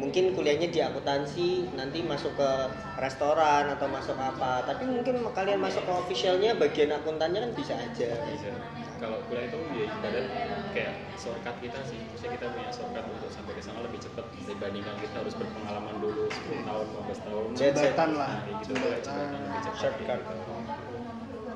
mungkin 0.00 0.32
kuliahnya 0.32 0.72
di 0.72 0.80
akuntansi 0.80 1.76
nanti 1.76 2.00
masuk 2.00 2.32
ke 2.32 2.50
restoran 2.96 3.68
atau 3.68 3.86
masuk 3.92 4.16
apa 4.16 4.64
tapi 4.64 4.88
mungkin 4.88 5.20
kalian 5.36 5.60
masuk 5.60 5.84
ke 5.84 5.92
officialnya 5.92 6.56
bagian 6.56 6.96
akuntannya 6.96 7.44
kan 7.44 7.52
bisa 7.52 7.76
aja 7.76 8.08
bisa 8.32 8.50
kalau 8.96 9.20
kuliah 9.28 9.48
itu 9.48 9.58
ya 9.76 9.84
ibarat 9.92 10.26
kayak 10.72 10.94
shortcut 11.16 11.56
kita 11.60 11.80
sih 11.84 12.00
maksudnya 12.08 12.32
kita 12.40 12.46
punya 12.52 12.70
shortcut 12.72 13.04
untuk 13.12 13.30
sampai 13.32 13.52
ke 13.56 13.62
sana 13.64 13.80
lebih 13.84 14.00
cepat 14.00 14.24
dibandingkan 14.44 14.96
kita 15.00 15.16
harus 15.20 15.34
berpengalaman 15.36 15.94
dulu 16.00 16.28
10 16.28 16.68
tahun 16.68 16.84
15 17.08 17.26
tahun. 17.28 17.44
Jembatan 17.56 18.10
lah. 18.16 18.32
nah, 18.32 18.44
gitu 18.60 18.72
Jembatan. 18.72 19.00
jembatan 19.04 19.40
lebih 19.40 19.60
cepat 19.64 19.80
Shortcut. 19.80 20.20
gitu. 20.20 20.54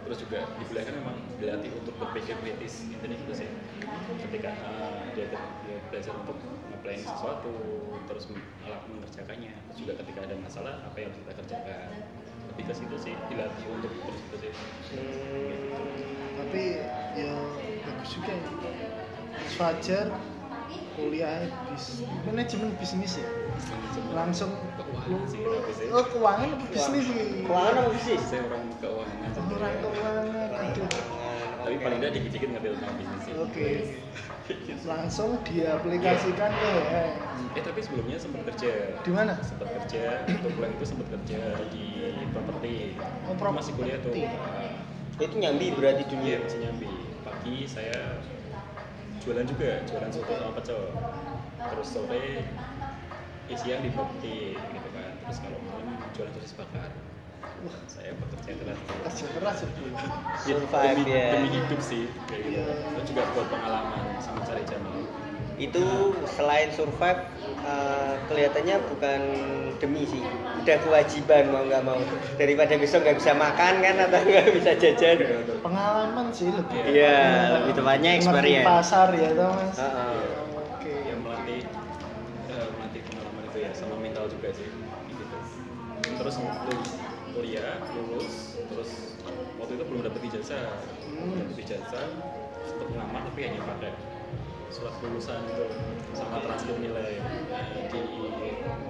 terus 0.05 0.19
juga 0.21 0.39
di 0.61 0.65
kuliah 0.69 0.85
kan 0.85 0.95
memang 1.01 1.17
dilatih 1.41 1.71
untuk 1.81 1.95
berpikir 1.97 2.37
kritis 2.45 2.75
intinya 2.93 3.17
gitu 3.25 3.33
sih 3.33 3.49
ketika 4.21 4.51
uh, 4.69 5.01
dia, 5.17 5.33
dia 5.65 5.77
belajar 5.89 6.13
untuk 6.13 6.37
nge 6.85 7.09
sesuatu 7.09 7.53
terus 8.05 8.29
alat 8.69 8.83
mengerjakannya. 8.93 9.53
Terus 9.57 9.77
juga 9.81 9.93
ketika 10.05 10.21
ada 10.29 10.37
masalah 10.37 10.75
apa 10.85 10.97
yang 11.01 11.09
harus 11.09 11.19
kita 11.25 11.33
kerjakan? 11.41 11.89
Lebih 12.53 12.65
ke 12.69 12.75
situ 12.77 12.97
sih 13.01 13.15
dilatih 13.33 13.67
untuk 13.73 13.93
terus 14.05 14.21
itu 14.21 14.37
sih. 14.45 14.53
Tapi 16.37 16.63
ya 17.17 17.35
bagus 17.89 18.11
juga 18.13 18.33
ya. 18.37 18.49
Fajar 19.57 20.07
kuliah 20.95 21.49
bis 21.73 22.05
manajemen 22.29 22.71
bisnis 22.77 23.17
ya? 23.19 23.29
Langsung. 24.13 24.53
Keuangan 24.77 25.23
sih 25.27 25.41
tapi 25.41 25.73
oh 25.89 26.05
keuangan 26.13 26.49
apa 26.53 26.65
bisnis 26.69 27.05
sih? 27.09 27.43
Keuangan 27.49 27.75
apa 27.81 27.91
bisnis? 27.97 28.23
saya 28.29 28.43
orang 28.45 28.65
keuangan. 28.79 29.29
Orang 29.57 29.75
keuangan 29.81 30.51
aduh. 30.53 31.24
Tapi 31.65 31.77
paling 31.81 31.99
tidak 32.05 32.13
dikit-dikit 32.21 32.49
ngerti 32.53 32.69
tentang 32.77 32.95
bisnis 33.01 33.23
sih 33.25 33.35
oke 33.41 33.71
langsung 34.93 35.31
diaplikasikan 35.49 36.51
ke 36.53 36.71
eh, 36.93 37.11
eh 37.57 37.63
tapi 37.65 37.81
sebelumnya 37.81 38.21
sempat 38.21 38.45
kerja 38.53 39.01
di 39.01 39.11
mana 39.11 39.33
sempat 39.41 39.73
kerja 39.73 40.29
untuk 40.29 40.53
kuliah 40.53 40.71
itu 40.77 40.85
sempat 40.85 41.09
kerja 41.09 41.41
di 41.73 41.85
properti 42.35 42.99
Oh, 43.31 43.53
masih 43.55 43.73
kuliah 43.79 43.99
tuh 44.03 44.13
Itu 45.15 45.37
nyambi 45.39 45.71
berarti 45.79 46.03
Iya 46.05 46.11
dunia. 46.11 46.37
masih 46.43 46.59
nyambi. 46.67 46.91
Pagi 47.23 47.57
saya 47.71 48.19
jualan 49.23 49.47
juga, 49.47 49.81
jualan 49.87 50.11
soto 50.11 50.33
sama 50.35 50.53
pecel. 50.59 50.83
Terus 51.71 51.89
sore 51.89 52.27
siang 53.55 53.81
di 53.87 53.91
properti 53.95 54.59
gitu 54.59 54.89
kan. 54.91 55.13
Terus 55.23 55.39
kalau 55.39 55.59
malam 55.71 55.87
jualan 56.13 56.33
sosis 56.35 56.55
bakar. 56.59 56.91
Wah 57.65 57.77
Saya 57.87 58.11
bekerja 58.15 58.53
keras. 58.55 58.79
kerja 59.05 59.27
keras 59.33 59.57
ya 59.59 59.69
Survive 60.37 60.99
demi, 60.99 61.11
ya. 61.11 61.29
demi 61.33 61.49
hidup 61.51 61.81
sih 61.81 62.05
kayak 62.27 62.43
gitu. 62.43 62.53
Iya. 62.55 62.67
Itu 62.93 63.01
juga 63.09 63.23
buat 63.31 63.49
pengalaman 63.49 64.03
sama 64.19 64.41
cari 64.43 64.63
jalan. 64.65 65.05
Itu 65.55 65.85
selain 66.29 66.69
survive 66.69 67.21
eh, 67.63 68.15
kelihatannya 68.27 68.77
bukan 68.85 69.21
demi 69.75 70.03
sih, 70.05 70.19
udah 70.57 70.77
kewajiban 70.81 71.49
mau 71.49 71.63
nggak 71.63 71.83
mau. 71.83 71.99
Daripada 72.35 72.75
besok 72.75 73.03
nggak 73.03 73.17
bisa 73.17 73.33
makan 73.33 73.75
kan 73.79 73.95
atau 74.01 74.21
nggak 74.21 74.47
bisa 74.53 74.71
jajan. 74.75 75.17
pengalaman 75.61 76.27
sih 76.29 76.51
lebih 76.51 76.79
Iya, 76.85 77.19
lebih 77.55 77.73
tepatnya 77.73 78.11
experience. 78.15 78.67
pasar 78.67 79.09
ya 79.13 79.31
toh 79.33 79.51
mas 79.51 79.77
Heeh. 79.77 80.19
oke 80.69 80.93
yang 81.05 81.21
melatih 81.23 81.61
eh, 82.47 82.67
melatih 82.75 83.01
pengalaman 83.05 83.43
itu 83.47 83.59
ya 83.61 83.71
sama 83.73 83.97
mental 83.97 84.25
juga 84.27 84.49
sih 84.53 84.69
gitu 85.09 85.37
terus 86.15 86.37
kuliah 87.35 87.83
lulus 87.93 88.55
terus 88.71 88.91
waktu 89.59 89.73
itu 89.75 89.85
belum 89.85 90.01
dapet 90.07 90.21
ijazah 90.31 90.67
Hmm. 91.15 91.39
dapet 91.47 91.57
ijazah 91.63 92.07
sempat 92.67 92.87
ngelamar 92.91 93.23
tapi 93.31 93.41
hanya 93.47 93.61
pakai 93.63 93.93
surat 94.67 94.95
lulusan 94.99 95.47
itu 95.47 95.67
sama 96.11 96.43
transkrip 96.43 96.79
nilai 96.83 97.23
di 97.87 98.03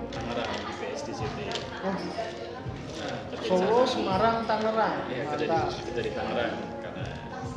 Tangerang 0.09 0.53
di 0.65 0.73
PSDCT 0.73 1.39
oh, 1.85 1.97
nah, 2.97 3.17
Solo. 3.45 3.85
Semarang 3.85 4.49
Tangerang 4.49 4.97
Iya, 5.13 5.23
kerja 5.29 5.47
di, 5.47 5.59
kerja 5.85 6.01
di 6.01 6.13
Tangerang 6.17 6.55
karena 6.81 7.05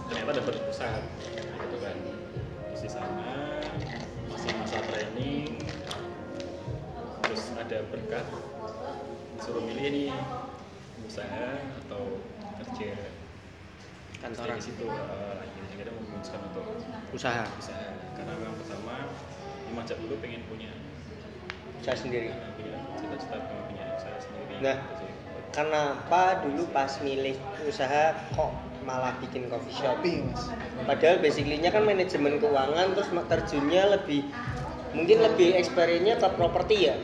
ternyata 0.07 0.31
dapat 0.35 0.55
pusat 0.67 1.01
gitu 1.57 1.77
kan. 1.79 1.95
Terus 2.67 2.81
di 2.83 2.89
sana 2.91 3.29
masih 4.27 4.51
masa 4.53 4.77
training, 4.83 5.55
terus 7.23 7.43
ada 7.55 7.77
berkat 7.87 8.25
disuruh 9.33 9.63
milih 9.63 9.87
nih 9.87 10.11
usaha 11.07 11.47
atau 11.85 12.21
kerja 12.63 12.91
Kantoran. 14.17 14.57
Terus 14.57 14.65
dari 14.65 14.65
situ 14.65 14.85
uh, 14.89 15.37
akhirnya 15.39 15.75
kita 15.77 15.91
memutuskan 15.93 16.41
untuk 16.49 16.65
Usaha, 17.13 17.45
usaha 17.55 17.87
karena 18.17 18.33
memang 18.35 18.57
pertama 18.59 18.95
memang 19.71 19.83
sejak 19.85 19.99
dulu 20.03 20.15
pengen 20.19 20.41
punya 20.49 20.73
usaha 21.79 21.95
sendiri. 21.95 22.33
uh, 22.33 22.51
punya 22.57 22.75
cita-cita 22.97 23.37
pengen 23.45 23.63
punya 23.71 23.85
usaha 23.95 24.17
sendiri 24.19 24.53
Nah. 24.61 24.77
Kenapa 25.47 26.43
dulu 26.45 26.69
pas 26.69 26.91
milih 27.01 27.33
usaha 27.65 28.13
kok 28.13 28.51
malah 28.85 29.17
bikin 29.17 29.49
coffee 29.49 29.73
shop? 29.73 30.05
Padahal 30.85 31.17
basically-nya 31.17 31.73
kan 31.73 31.81
manajemen 31.81 32.37
keuangan 32.37 32.93
terus 32.93 33.09
terjunnya 33.09 33.97
lebih 33.97 34.21
mungkin 34.93 35.17
lebih 35.23 35.57
experience-nya 35.57 36.21
ke 36.21 36.27
properti 36.37 36.93
ya. 36.93 36.95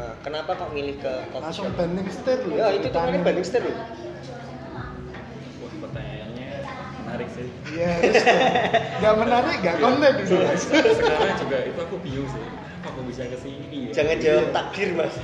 Nah, 0.00 0.16
kenapa 0.24 0.56
kok 0.56 0.72
milih 0.72 0.96
ke 0.96 1.12
coffee 1.28 1.44
langsung 1.44 1.68
shop? 1.68 1.76
banding 1.76 2.08
setir 2.08 2.40
loh 2.48 2.56
Ya 2.56 2.66
itu 2.72 2.88
tuh 2.88 2.96
kemarin 2.96 3.20
banding 3.20 3.44
setir 3.44 3.62
loh. 3.68 3.76
Wah 5.60 5.72
pertanyaannya 5.76 6.50
menarik 7.04 7.28
sih. 7.36 7.48
iya 7.76 7.90
nggak 8.96 9.14
menarik 9.20 9.56
nggak 9.60 9.76
konten 9.76 10.12
itu. 10.24 10.36
Sekarang 10.96 11.36
juga 11.36 11.56
itu 11.68 11.80
aku 11.84 11.96
bingung 12.00 12.28
sih. 12.32 12.40
Apa 12.80 12.88
aku 12.96 13.00
bisa 13.12 13.28
ke 13.28 13.36
sini 13.44 13.92
ya? 13.92 13.92
Jangan 13.92 14.16
jawab 14.24 14.46
takdir 14.56 14.88
mas. 14.96 15.14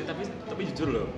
Ya, 0.00 0.04
tapi 0.08 0.22
tapi 0.24 0.62
jujur 0.72 0.88
loh. 0.96 1.08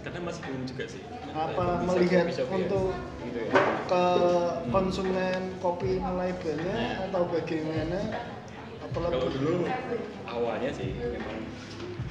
Karena 0.00 0.18
masih 0.24 0.40
bingung 0.48 0.64
juga 0.64 0.84
sih. 0.88 1.02
Apa 1.36 1.64
melihat 1.84 2.24
ya? 2.24 2.44
untuk 2.48 2.96
gitu 3.20 3.40
ya. 3.44 3.52
ke 3.84 4.04
konsumen 4.72 5.40
kopi 5.60 6.00
mulai 6.00 6.32
banyak 6.40 7.12
atau 7.12 7.28
bagaimana? 7.28 8.00
Apalagi 8.80 9.12
kalau 9.12 9.28
dulu 9.28 9.52
awalnya 10.34 10.70
sih 10.70 10.90
memang 10.98 11.38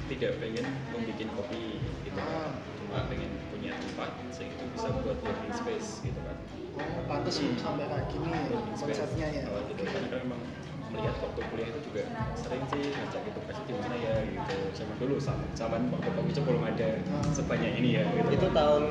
tidak 0.06 0.32
pengen 0.36 0.64
membuat 0.90 1.28
kopi 1.32 1.64
gitu 2.02 2.18
Ah. 2.18 2.52
kan 2.52 2.52
cuma 2.78 2.98
pengen 3.08 3.30
punya 3.48 3.72
tempat 3.74 4.10
sehingga 4.30 4.54
itu 4.54 4.64
bisa 4.72 4.88
buat 4.94 5.18
working 5.18 5.54
space 5.54 5.88
gitu 6.02 6.20
kan 6.20 6.36
oh, 6.76 7.04
pantas 7.06 7.34
Hmm. 7.38 7.56
sampai 7.56 7.84
kayak 7.86 8.04
gini 8.08 8.28
ya 8.28 8.42
konsepnya 8.74 9.26
ya 9.30 9.42
Oh, 9.48 9.60
gitu. 9.66 9.82
karena 9.82 10.08
kan 10.08 10.20
memang 10.24 10.40
melihat 10.88 11.16
waktu 11.18 11.40
kuliah 11.50 11.68
itu 11.68 11.80
juga 11.82 12.02
sering 12.34 12.62
sih 12.68 12.82
ngajak 12.86 13.20
gitu 13.24 13.38
kasih 13.44 13.64
di 13.66 13.74
mana 13.74 13.96
ya 13.98 14.14
gitu 14.22 14.56
zaman 14.72 14.94
dulu 14.96 15.16
sama 15.18 15.42
zaman 15.52 15.80
waktu 15.90 16.10
kopi 16.12 16.30
belum 16.40 16.62
ada 16.62 16.88
Ah. 17.10 17.24
sebanyak 17.28 17.72
ini 17.78 17.90
ya 17.98 18.04
gitu. 18.06 18.28
Itu 18.30 18.46
tahun 18.52 18.84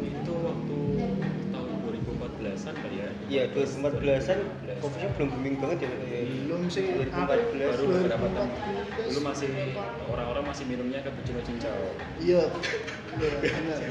itu 0.00 0.32
waktu 0.38 0.78
2014an 2.42 2.74
kali 2.82 2.96
ya? 2.98 3.08
Ya 3.30 3.42
2014-an 3.54 4.38
coffee 4.82 5.00
shop 5.06 5.12
belum 5.16 5.28
booming 5.32 5.56
banget 5.62 5.78
ya. 5.86 5.90
Belum 6.46 6.62
sih. 6.66 6.84
aku 6.84 7.20
2014 7.30 7.70
baru 7.72 7.84
beberapa 7.86 8.26
tahun 8.34 8.50
2014. 8.52 9.06
dulu 9.06 9.20
masih 9.22 9.50
orang-orang 10.10 10.44
masih 10.50 10.64
minumnya 10.66 10.98
cappuccino 11.06 11.40
cincau. 11.46 11.80
Iya. 12.18 12.42
Iya 13.16 13.30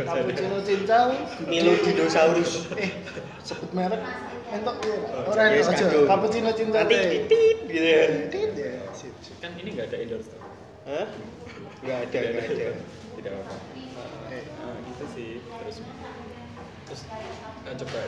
cappuccino 0.03 0.57
cincau. 0.61 1.07
Milo 1.47 1.73
dinosaurus. 1.79 2.51
eh 2.75 2.91
sebut 3.41 3.71
merek. 3.71 4.01
Entok 4.51 4.83
ya 4.83 4.97
ora 5.31 5.43
yes, 5.55 5.71
entok 5.71 5.87
aja. 5.87 5.99
Cappuccino 6.11 6.51
cincau 6.51 6.83
Nanti 6.83 6.95
titit 6.99 7.57
gitu 7.71 7.87
ya. 7.87 8.03
Titit 8.27 8.51
ya 8.59 8.71
kan 9.41 9.51
ini 9.57 9.69
nggak 9.73 9.89
ada 9.89 9.97
endorse 9.97 10.29
Hah? 10.85 11.07
Nggak 11.81 11.97
ada, 12.09 12.19
nggak 12.29 12.45
ada. 12.45 12.69
tidak 13.17 13.33
apa 13.41 13.55
eh. 14.31 14.45
Nah, 14.61 14.77
gitu 14.85 15.05
sih 15.17 15.31
terus 15.41 15.77
terus 16.91 17.07
eh, 17.63 17.75
coba 17.79 17.99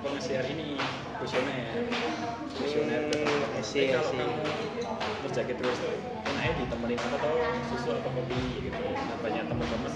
apa 0.00 0.08
nge-share 0.16 0.48
ini? 0.56 0.80
Kuesioner. 1.20 1.84
Kuesioner 2.56 3.04
Hmm, 3.04 3.12
teman-teman. 3.12 3.50
I 3.52 3.60
see, 3.60 3.84
Eh, 3.84 3.92
I 3.92 4.00
kalau 4.00 4.08
see. 4.08 4.16
kamu 4.24 4.40
berjaket 5.20 5.56
terus 5.60 5.76
tuh 5.76 5.92
enaknya 6.24 6.52
ditemenin 6.64 6.96
apa 6.96 7.16
tau 7.20 7.36
susu 7.68 7.92
atau 7.92 8.08
kopi 8.08 8.40
gitu. 8.64 8.84
Nah, 8.88 9.16
banyak 9.20 9.44
teman-teman 9.52 9.92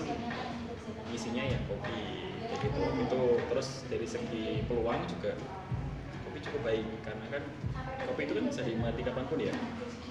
isinya 1.16 1.42
ya 1.48 1.58
kopi 1.64 1.96
kayak 2.52 2.60
gitu. 2.60 2.82
Itu 3.08 3.20
terus 3.48 3.68
dari 3.88 4.04
segi 4.04 4.44
peluang 4.68 5.00
juga 5.08 5.32
kopi 6.28 6.38
cukup 6.44 6.60
baik. 6.60 6.84
Karena 7.08 7.26
kan 7.32 7.42
kopi 8.04 8.20
itu 8.28 8.32
kan 8.36 8.44
bisa 8.52 8.60
dinikmati 8.68 9.00
kapan 9.00 9.24
pun 9.32 9.38
ya. 9.40 9.54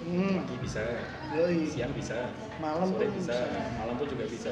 Hmm. 0.02 0.34
Pagi 0.42 0.56
bisa 0.66 0.82
Yoi. 1.30 1.62
siang 1.70 1.94
bisa 1.94 2.26
Malam 2.58 2.90
sore 2.90 3.06
pun 3.06 3.22
bisa 3.22 3.38
bisa. 3.38 3.70
malam 3.78 3.94
pun 3.94 4.06
juga 4.10 4.24
bisa. 4.26 4.50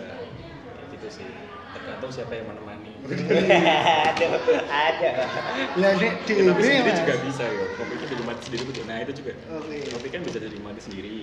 Ya, 0.79 0.83
gitu 0.95 1.09
sih 1.11 1.54
tergantung 1.75 2.11
siapa 2.15 2.33
yang 2.39 2.47
menemani. 2.49 2.93
Ada, 3.05 4.27
ada. 4.71 5.11
lah 5.77 5.93
nek 6.01 6.25
Ya, 6.25 6.41
tapi 6.49 6.61
sendiri 6.65 6.89
Mas. 6.89 6.99
juga 7.05 7.15
bisa 7.27 7.45
ya. 7.45 7.65
Kopi 7.77 7.93
itu 8.01 8.05
dinikmati 8.09 8.43
sendiri 8.49 8.63
betul 8.65 8.85
nah 8.89 8.99
itu 9.03 9.13
juga. 9.13 9.33
Oke. 9.61 9.77
kopi 9.93 10.09
kan 10.09 10.21
bisa 10.25 10.39
dinikmati 10.41 10.81
sendiri. 10.81 11.17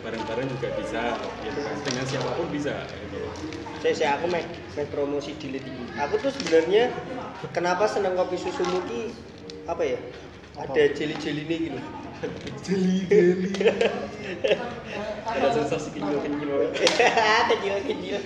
Bareng-bareng 0.00 0.46
juga 0.48 0.68
bisa. 0.78 1.02
Gitu 1.44 1.58
kan 1.60 1.76
dengan 1.84 2.04
siapa 2.08 2.30
pun 2.38 2.46
bisa 2.48 2.74
gitu. 2.88 3.18
Saya 3.78 3.94
saya 3.94 4.10
aku 4.16 4.26
make, 4.32 4.48
make 4.74 4.90
promosi 4.90 5.36
di 5.38 5.54
ini 5.54 5.86
aku 6.00 6.18
tuh 6.18 6.32
sebenarnya 6.34 6.90
kenapa 7.54 7.86
senang 7.86 8.18
kopi 8.18 8.40
susu 8.40 8.64
muki 8.66 9.12
apa 9.68 9.82
ya? 9.84 10.00
Apa? 10.58 10.74
ada 10.74 10.82
jeli 10.90 11.14
jeli 11.22 11.42
nih 11.46 11.58
gitu. 11.70 11.78
Jeli 12.66 12.96
jeli 13.06 13.50
ada 15.28 15.48
sensasi 15.54 15.94
kinyil-kinyil 15.94 16.72
kecil 17.52 17.74
kecil 17.86 18.18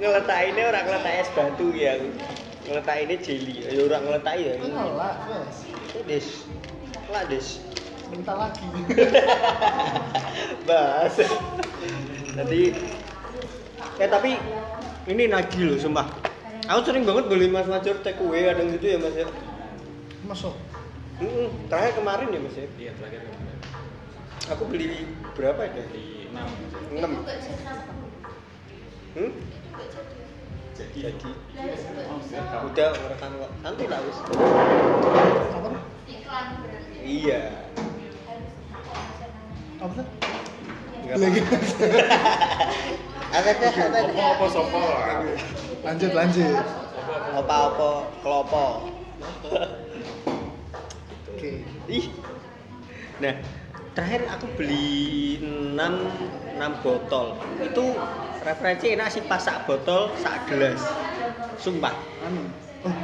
ngeletainnya 0.00 0.64
orang 0.70 0.84
ngeletak 0.88 1.14
es 1.20 1.30
batu 1.36 1.66
ya 1.76 1.96
aku 1.96 2.08
ngeletainnya 2.68 3.16
jeli 3.20 3.56
ya 3.64 3.80
orang 3.84 4.02
ngeletak 4.06 4.34
ya 4.36 4.52
ngelak 4.60 5.16
Mas 5.28 5.56
des 6.06 6.26
lah 7.10 7.24
des 7.26 7.46
minta 8.10 8.34
lagi 8.34 8.66
bahas 10.68 11.14
jadi 12.34 12.62
eh 14.00 14.08
tapi 14.08 14.40
ini 15.08 15.24
nagih 15.28 15.74
loh 15.74 15.78
sumpah 15.78 16.30
Aku 16.70 16.86
sering 16.86 17.02
banget 17.02 17.26
beli 17.26 17.50
Mas 17.50 17.66
Major 17.66 17.98
take 17.98 18.22
away 18.22 18.46
kadang 18.46 18.70
gitu 18.70 18.94
ya 18.94 18.98
Mas 19.02 19.18
ya. 19.18 19.26
masuk 20.22 20.54
Mm-mm, 21.18 21.66
terakhir 21.66 21.98
kemarin 21.98 22.30
ya 22.30 22.38
Mas 22.38 22.54
ya. 22.54 22.66
Iya 22.78 22.92
terakhir 22.94 23.26
kemarin. 23.26 23.58
Aku 24.54 24.62
beli 24.70 24.86
berapa 25.34 25.66
ya? 25.66 25.84
di 25.90 26.30
enam. 26.30 26.46
6. 26.94 27.99
Hmm? 29.10 29.32
Jadi, 30.78 30.98
Jadi 31.02 31.30
Oh, 31.60 32.66
udah 32.66 32.88
merekam 32.96 33.30
kok. 33.36 33.50
Santai 33.60 33.86
lah 33.86 34.00
wis. 34.00 34.16
apa 35.50 35.68
Iya. 37.00 37.40
apa 39.80 40.02
lagi 41.10 41.40
Ada 43.30 43.50
ada 43.56 44.00
sopo. 44.46 44.78
lanjut 45.80 46.10
lanjut 46.12 46.60
Apa-apa 47.34 47.90
kelopo. 48.20 48.66
oke 51.30 51.50
Ih. 51.88 52.06
Nah, 53.18 53.34
terakhir 53.94 54.22
aku 54.30 54.46
beli 54.54 55.40
6 55.42 55.76
6 55.76 56.84
botol. 56.84 57.38
Itu 57.58 57.96
referensi 58.44 58.86
enak 58.94 59.08
sih 59.10 59.22
pas 59.26 59.42
sak 59.42 59.66
botol 59.66 60.12
sak 60.20 60.46
gelas. 60.46 60.80
Sumpah. 61.60 61.92
anu 62.24 62.48
oh 62.88 62.94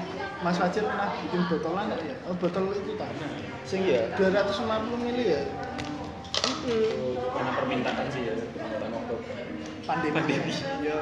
Mas 0.44 0.57
Fajar 0.61 0.85
pernah 0.85 1.09
bikin 1.25 1.42
botolan 1.49 1.92
ya? 1.96 2.16
Oh 2.29 2.35
botol 2.37 2.72
itu 2.77 2.92
tak? 3.01 3.09
Sing 3.64 3.83
Iya. 3.88 4.12
250 4.20 5.01
ml 5.01 5.18
ya? 5.20 5.42
Karena 7.33 7.51
permintaan 7.57 8.07
sih 8.12 8.22
ya, 8.27 8.35
permintaan 8.37 8.92
Oktober. 8.92 9.33
Pandemi. 9.87 10.14
Pandemi. 10.14 10.53
Yo, 10.83 10.99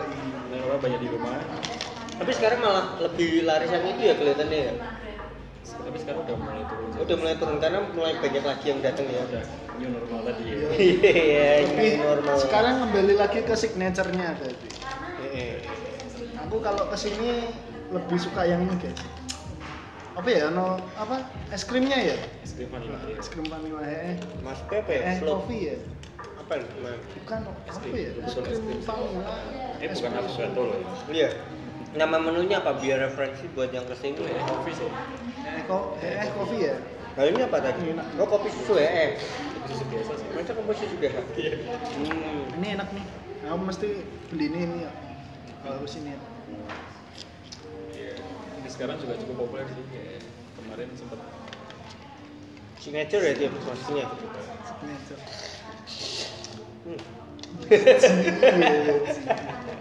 Dan 0.52 0.58
orang 0.70 0.80
banyak 0.80 1.00
di 1.02 1.08
rumah. 1.08 1.40
Tapi 2.14 2.30
sekarang 2.30 2.58
malah 2.62 2.86
lebih 3.02 3.42
larisan 3.42 3.82
itu 3.90 4.00
ya 4.06 4.14
kelihatannya 4.14 4.60
ya. 4.70 4.74
Tapi 5.64 5.96
sekarang 5.96 6.20
udah 6.22 6.37
mulai 6.37 6.62
turun. 6.62 6.88
Udah 6.94 7.16
mulai 7.16 7.35
turun 7.37 7.57
karena 7.59 7.81
mulai 7.88 8.14
banyak 8.14 8.44
lagi 8.44 8.66
yang 8.66 8.81
datang 8.81 9.07
ya. 9.07 9.20
Udah 9.22 9.44
new 9.74 9.88
normal 9.90 10.18
tadi 10.22 10.42
ya. 10.44 10.57
Iya. 10.77 11.11
Iya, 11.11 11.48
ini 11.64 11.87
normal. 11.98 12.35
sekarang 12.37 12.74
kembali 12.83 13.14
lagi 13.16 13.40
ke 13.40 13.55
signaturenya. 13.55 14.29
Heeh. 14.37 15.64
Aku 16.44 16.61
kalau 16.61 16.85
ke 16.87 16.96
sini 16.96 17.48
lebih 17.88 18.18
suka 18.18 18.44
yang 18.44 18.61
ini 18.62 18.77
guys. 18.77 19.00
Apa 20.14 20.29
ya? 20.29 20.46
No 20.48 20.77
apa? 20.94 21.24
Es 21.48 21.64
krimnya 21.64 21.96
ya? 21.98 22.16
Es 22.44 22.55
krim 22.55 22.68
vanilla 22.68 23.00
ya. 23.03 23.16
Es 23.18 23.27
krim 23.27 23.46
vanilla 23.48 23.83
eh. 23.83 24.14
Mas 24.44 24.61
Pepe, 24.68 24.94
Eh, 24.94 25.18
coffee 25.18 25.74
ya? 25.74 25.77
Apa? 26.38 26.61
Bukan 26.61 27.40
Es 27.66 27.74
apa 27.74 27.83
krim. 27.83 27.94
ya? 27.96 28.11
Es 28.22 28.33
Bukan 28.37 28.53
es 28.53 28.59
krim 28.61 28.81
vanilla. 28.85 29.35
Eh 29.81 29.88
bukan 29.90 30.12
avocado 30.14 30.61
loh. 30.61 30.79
Iya. 31.11 31.29
Nama 31.94 32.18
menunya 32.18 32.59
apa 32.59 32.74
biar 32.74 33.07
referensi 33.07 33.46
buat 33.54 33.70
yang 33.70 33.87
ke 33.87 33.94
sini? 33.94 34.18
Ya 34.18 34.42
kopi 34.50 34.74
sih. 34.74 34.90
Eh, 35.46 35.62
ko- 35.70 35.94
eh, 36.02 36.26
coffee 36.35 36.66
ya? 36.66 36.74
Nah 37.14 37.24
ini 37.30 37.38
apa 37.46 37.62
tadi? 37.62 37.94
Enak. 37.94 38.18
Oh 38.18 38.26
kopi 38.26 38.50
susu 38.50 38.74
ya? 38.74 38.90
Eh. 38.90 39.11
Susu 39.70 39.87
biasa 39.87 40.18
sih. 40.18 40.26
Masa 40.35 40.52
komposisi 40.59 40.90
juga? 40.98 41.14
Iya. 41.38 41.54
Hmm. 42.02 42.59
Ini 42.59 42.66
enak 42.74 42.88
nih. 42.90 43.07
Aku 43.46 43.62
mesti 43.62 44.02
beli 44.35 44.50
ini 44.50 44.59
ini 44.66 44.76
ya. 44.83 44.90
Kalau 45.62 45.87
sini 45.87 46.18
ya. 46.18 46.20
Iya. 47.94 48.14
Ini 48.59 48.68
sekarang 48.74 48.98
juga 48.98 49.14
cukup 49.22 49.46
populer 49.46 49.70
sih. 49.70 49.87
Kemarin 50.59 50.90
sempat 50.98 51.22
Signature 52.83 53.22
ya 53.22 53.33
dia 53.38 53.48
maksudnya. 53.54 54.11
Signature. 54.66 55.22
Hmm. 56.85 57.00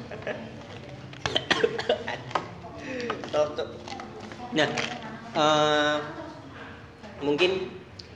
Nah, 3.33 4.69
eh, 5.33 5.97
mungkin 7.25 7.65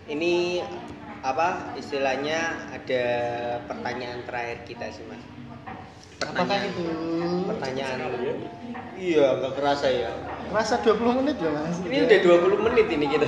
ini 0.06 0.62
apa 1.26 1.74
istilahnya 1.74 2.70
ada 2.70 3.04
pertanyaan 3.66 4.22
terakhir 4.30 4.62
kita 4.70 4.94
sih 4.94 5.02
mas. 5.10 5.18
Apakah 6.22 6.62
itu? 6.70 6.86
Pertanyaan. 7.50 7.98
ya. 7.98 8.34
Iya, 8.94 9.26
nggak 9.42 9.54
kerasa 9.58 9.90
ya. 9.90 10.14
Rasa 10.54 10.86
20 10.86 11.26
menit 11.26 11.42
ya 11.42 11.50
mas? 11.50 11.82
Ini 11.82 11.98
udah 12.06 12.20
20 12.54 12.66
menit 12.70 12.86
ini 12.94 13.06
kita. 13.10 13.26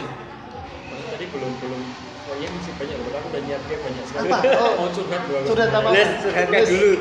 Tadi 1.10 1.26
belum 1.34 1.52
belum 1.58 1.82
Oh 2.30 2.38
iya 2.38 2.46
masih 2.54 2.74
banyak 2.78 2.98
loh, 3.02 3.10
aku 3.18 3.28
udah 3.34 3.42
nyiapin 3.42 3.78
banyak 3.82 4.06
sekali. 4.06 4.30
Apa? 4.30 4.38
Oh, 4.62 4.72
mau 4.86 4.90
curhat 4.94 5.22
dua 5.26 5.40
curhat 5.50 5.70
apa? 5.74 5.90
Les, 5.90 6.10
curhatkan 6.22 6.62
Les. 6.62 6.70
dulu. 6.70 6.92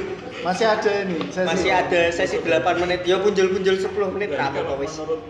Masih 0.40 0.66
ada 0.66 0.92
ini. 1.02 1.18
sesi. 1.28 1.46
Masih 1.46 1.70
ada 1.70 2.00
sesi 2.10 2.36
8 2.38 2.78
menit. 2.78 3.00
Ya 3.04 3.18
punjul-punjul 3.18 3.76
10 3.76 4.14
menit 4.14 4.28
Dan 4.30 4.40
apa 4.40 4.60
kalau 4.60 4.74
kok 4.74 4.78
wis. 4.80 4.92
menurut 4.96 5.20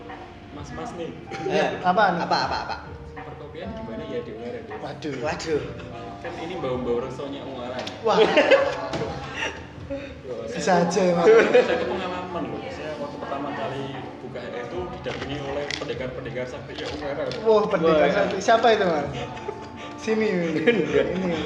mas-mas 0.51 0.91
nih, 0.95 1.09
Eh, 1.47 1.67
apaan? 1.81 2.19
Apa 2.19 2.37
apa 2.45 2.57
apa? 2.63 2.75
perkopian 3.15 3.69
gimana 3.73 4.03
ya 4.05 4.19
di 4.21 4.31
Ungaran 4.33 4.63
ya? 4.63 4.75
Waduh. 4.77 5.15
Waduh. 5.21 5.61
Kan 6.19 6.33
ini 6.37 6.55
bau-bau 6.57 6.99
resonya 6.99 7.41
Ungaran. 7.43 7.85
Wah, 8.03 8.17
bisa 10.45 10.73
aja 10.83 11.01
mas. 11.15 11.25
Saya 11.25 11.73
itu 11.73 11.85
pengalaman 11.87 12.43
loh. 12.45 12.59
Saya 12.67 12.91
waktu 12.97 13.17
pertama 13.17 13.49
kali 13.55 13.83
buka 14.19 14.41
itu 14.43 14.77
didampingi 14.93 15.37
oleh 15.41 15.65
pendekar-pendekar 15.73 16.45
sakti 16.45 16.73
ya 16.75 16.85
Ungaran. 16.91 17.27
Wah, 17.41 17.63
pendekar 17.65 18.09
sakti. 18.11 18.35
Siapa 18.37 18.67
itu 18.75 18.85
mas? 18.85 19.05
Sini. 20.03 20.27
ini. 20.59 21.39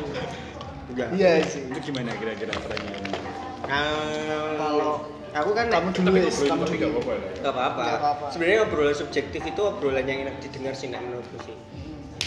Enggak. 0.89 1.09
Iya 1.13 1.31
sih. 1.45 1.69
Itu 1.69 1.79
gimana 1.83 2.13
kira-kira 2.13 2.53
pertanyaannya? 2.53 3.21
Kalau 3.67 4.93
aku 5.33 5.51
kan 5.55 5.65
Kamu 5.71 5.89
dulu 5.95 6.07
Tapi 6.11 6.19
Wis, 6.27 6.37
ngobrolin 6.45 6.51
kamu 6.51 6.65
dulu. 6.67 6.79
gak 7.41 7.53
apa-apa 7.53 7.79
lah. 7.79 7.87
nggak 7.87 7.99
apa-apa. 7.99 8.25
Sebenarnya 8.29 8.59
obrolan 8.67 8.95
subjektif 8.95 9.41
itu 9.43 9.61
obrolan 9.63 10.05
yang 10.05 10.19
enak 10.27 10.35
didengar 10.43 10.73
sih, 10.77 10.87
nek 10.91 11.01
menurutku 11.01 11.37
sih. 11.47 11.55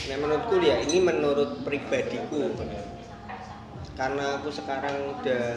Nah 0.06 0.16
menurutku 0.22 0.54
ya 0.62 0.76
ini 0.82 0.98
menurut 1.02 1.66
pribadiku 1.66 2.54
karena 3.96 4.36
aku 4.38 4.52
sekarang 4.52 4.92
udah 5.18 5.56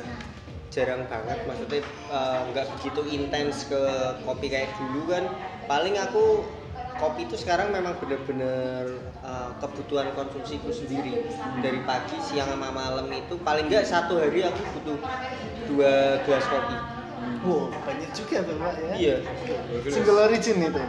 jarang 0.72 1.04
banget 1.12 1.44
maksudnya 1.44 1.82
eh, 2.08 2.40
nggak 2.54 2.66
begitu 2.78 3.02
intens 3.12 3.68
ke 3.68 3.82
kopi 4.24 4.48
kayak 4.48 4.72
dulu 4.80 5.12
kan 5.12 5.28
paling 5.68 6.00
aku 6.00 6.48
kopi 7.02 7.28
itu 7.28 7.36
sekarang 7.36 7.76
memang 7.76 8.00
bener-bener 8.00 9.02
eh, 9.20 9.50
kebutuhan 9.60 10.16
konsumsiku 10.16 10.72
sendiri 10.72 11.28
dari 11.60 11.84
pagi 11.84 12.16
siang 12.24 12.54
sama 12.56 12.72
malam 12.72 13.12
itu 13.12 13.36
paling 13.44 13.68
nggak 13.68 13.84
satu 13.84 14.24
hari 14.24 14.48
aku 14.48 14.62
butuh 14.80 14.98
dua 15.70 15.94
gelas 16.24 16.46
kopi 16.46 16.78
Wow, 17.40 17.72
banyak 17.84 18.12
juga 18.12 18.44
tuh 18.44 18.56
pak 18.58 18.74
ya. 18.76 18.92
iya 18.96 19.16
Single 19.86 20.20
origin 20.26 20.60
itu. 20.62 20.82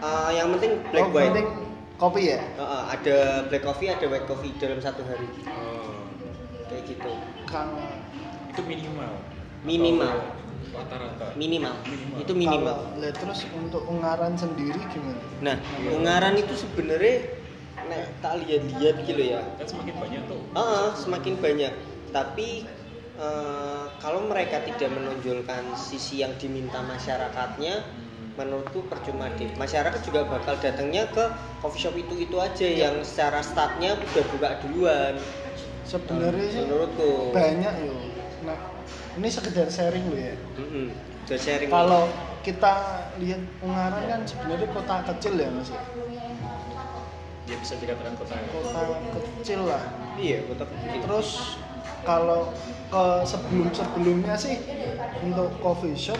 Eh, 0.00 0.30
yang 0.32 0.54
penting 0.54 0.72
black 0.86 1.02
oh, 1.04 1.10
white 1.10 1.30
penting 1.30 1.48
kopi 1.96 2.20
ya. 2.28 2.38
Eh, 2.38 2.60
eh, 2.60 2.82
ada 2.90 3.16
black 3.46 3.64
coffee 3.64 3.88
ada 3.88 4.06
white 4.06 4.26
coffee 4.26 4.54
dalam 4.56 4.78
satu 4.78 5.02
hari 5.02 5.26
Oh, 5.46 6.06
kayak 6.66 6.86
gitu 6.86 7.10
Kalau 7.44 7.86
itu 8.46 8.60
minimal. 8.62 9.12
Minimal. 9.62 10.14
Atau 10.14 10.38
Rata-rata. 10.70 11.26
minimal, 11.34 11.74
Minimal. 11.82 12.16
itu 12.20 12.32
minimal 12.32 12.78
Kalau, 12.78 13.00
lah, 13.02 13.10
terus 13.12 13.40
untuk 13.50 13.82
ungaran 13.84 14.34
sendiri 14.34 14.78
gimana? 14.86 15.18
nah 15.40 15.56
ungaran 15.88 16.34
itu 16.36 16.54
sebenarnya 16.54 17.26
nek 17.82 18.06
tak 18.20 18.38
lihat-lihat 18.46 18.96
gitu 19.02 19.22
ya 19.24 19.42
Kan 19.56 19.66
semakin 19.66 19.94
banyak 19.98 20.22
tuh. 20.26 20.40
Ah, 20.52 20.94
semakin 20.94 21.34
banyak 21.36 21.72
tapi 22.10 22.66
eh, 23.20 23.84
kalau 24.00 24.24
mereka 24.26 24.64
tidak 24.64 24.90
menonjolkan 24.90 25.76
sisi 25.76 26.24
yang 26.24 26.32
diminta 26.40 26.80
masyarakatnya 26.80 27.84
menurutku 28.38 28.88
percuma 28.88 29.28
deh 29.36 29.52
masyarakat 29.60 30.00
juga 30.00 30.24
bakal 30.24 30.56
datangnya 30.56 31.04
ke 31.12 31.28
coffee 31.60 31.82
shop 31.84 31.94
itu 32.00 32.14
itu 32.24 32.36
aja 32.40 32.64
yang 32.64 32.96
secara 33.04 33.44
startnya 33.44 33.92
udah 34.00 34.24
buka 34.32 34.48
duluan 34.64 35.14
Sebenarnya 35.84 36.46
sih 36.54 36.62
menurutku 36.70 37.34
banyak 37.34 37.74
yo. 37.82 37.94
Nah, 38.46 38.54
ini 39.18 39.26
sekedar 39.26 39.66
sharing 39.66 40.06
loh 40.06 40.22
ya. 40.22 40.38
Udah 41.26 41.34
sharing 41.34 41.66
Kalau 41.66 42.06
kita 42.46 42.74
lihat 43.18 43.42
Ungaran 43.58 44.06
kan 44.06 44.20
sebenarnya 44.22 44.70
kota 44.70 44.94
kecil 45.10 45.34
ya 45.34 45.50
mas 45.50 45.74
ya. 45.74 45.82
Dia 47.50 47.56
bisa 47.58 47.74
dikatakan 47.82 48.14
kota 48.14 48.38
Kota 48.38 48.80
kecil 49.42 49.66
lah. 49.66 49.82
iya 50.14 50.46
kota 50.46 50.62
kecil 50.70 51.02
Terus 51.02 51.28
kalau 52.04 52.50
ke 52.90 53.04
sebelum 53.22 53.68
sebelumnya 53.70 54.34
sih 54.34 54.58
untuk 55.22 55.52
coffee 55.62 55.94
shop 55.94 56.18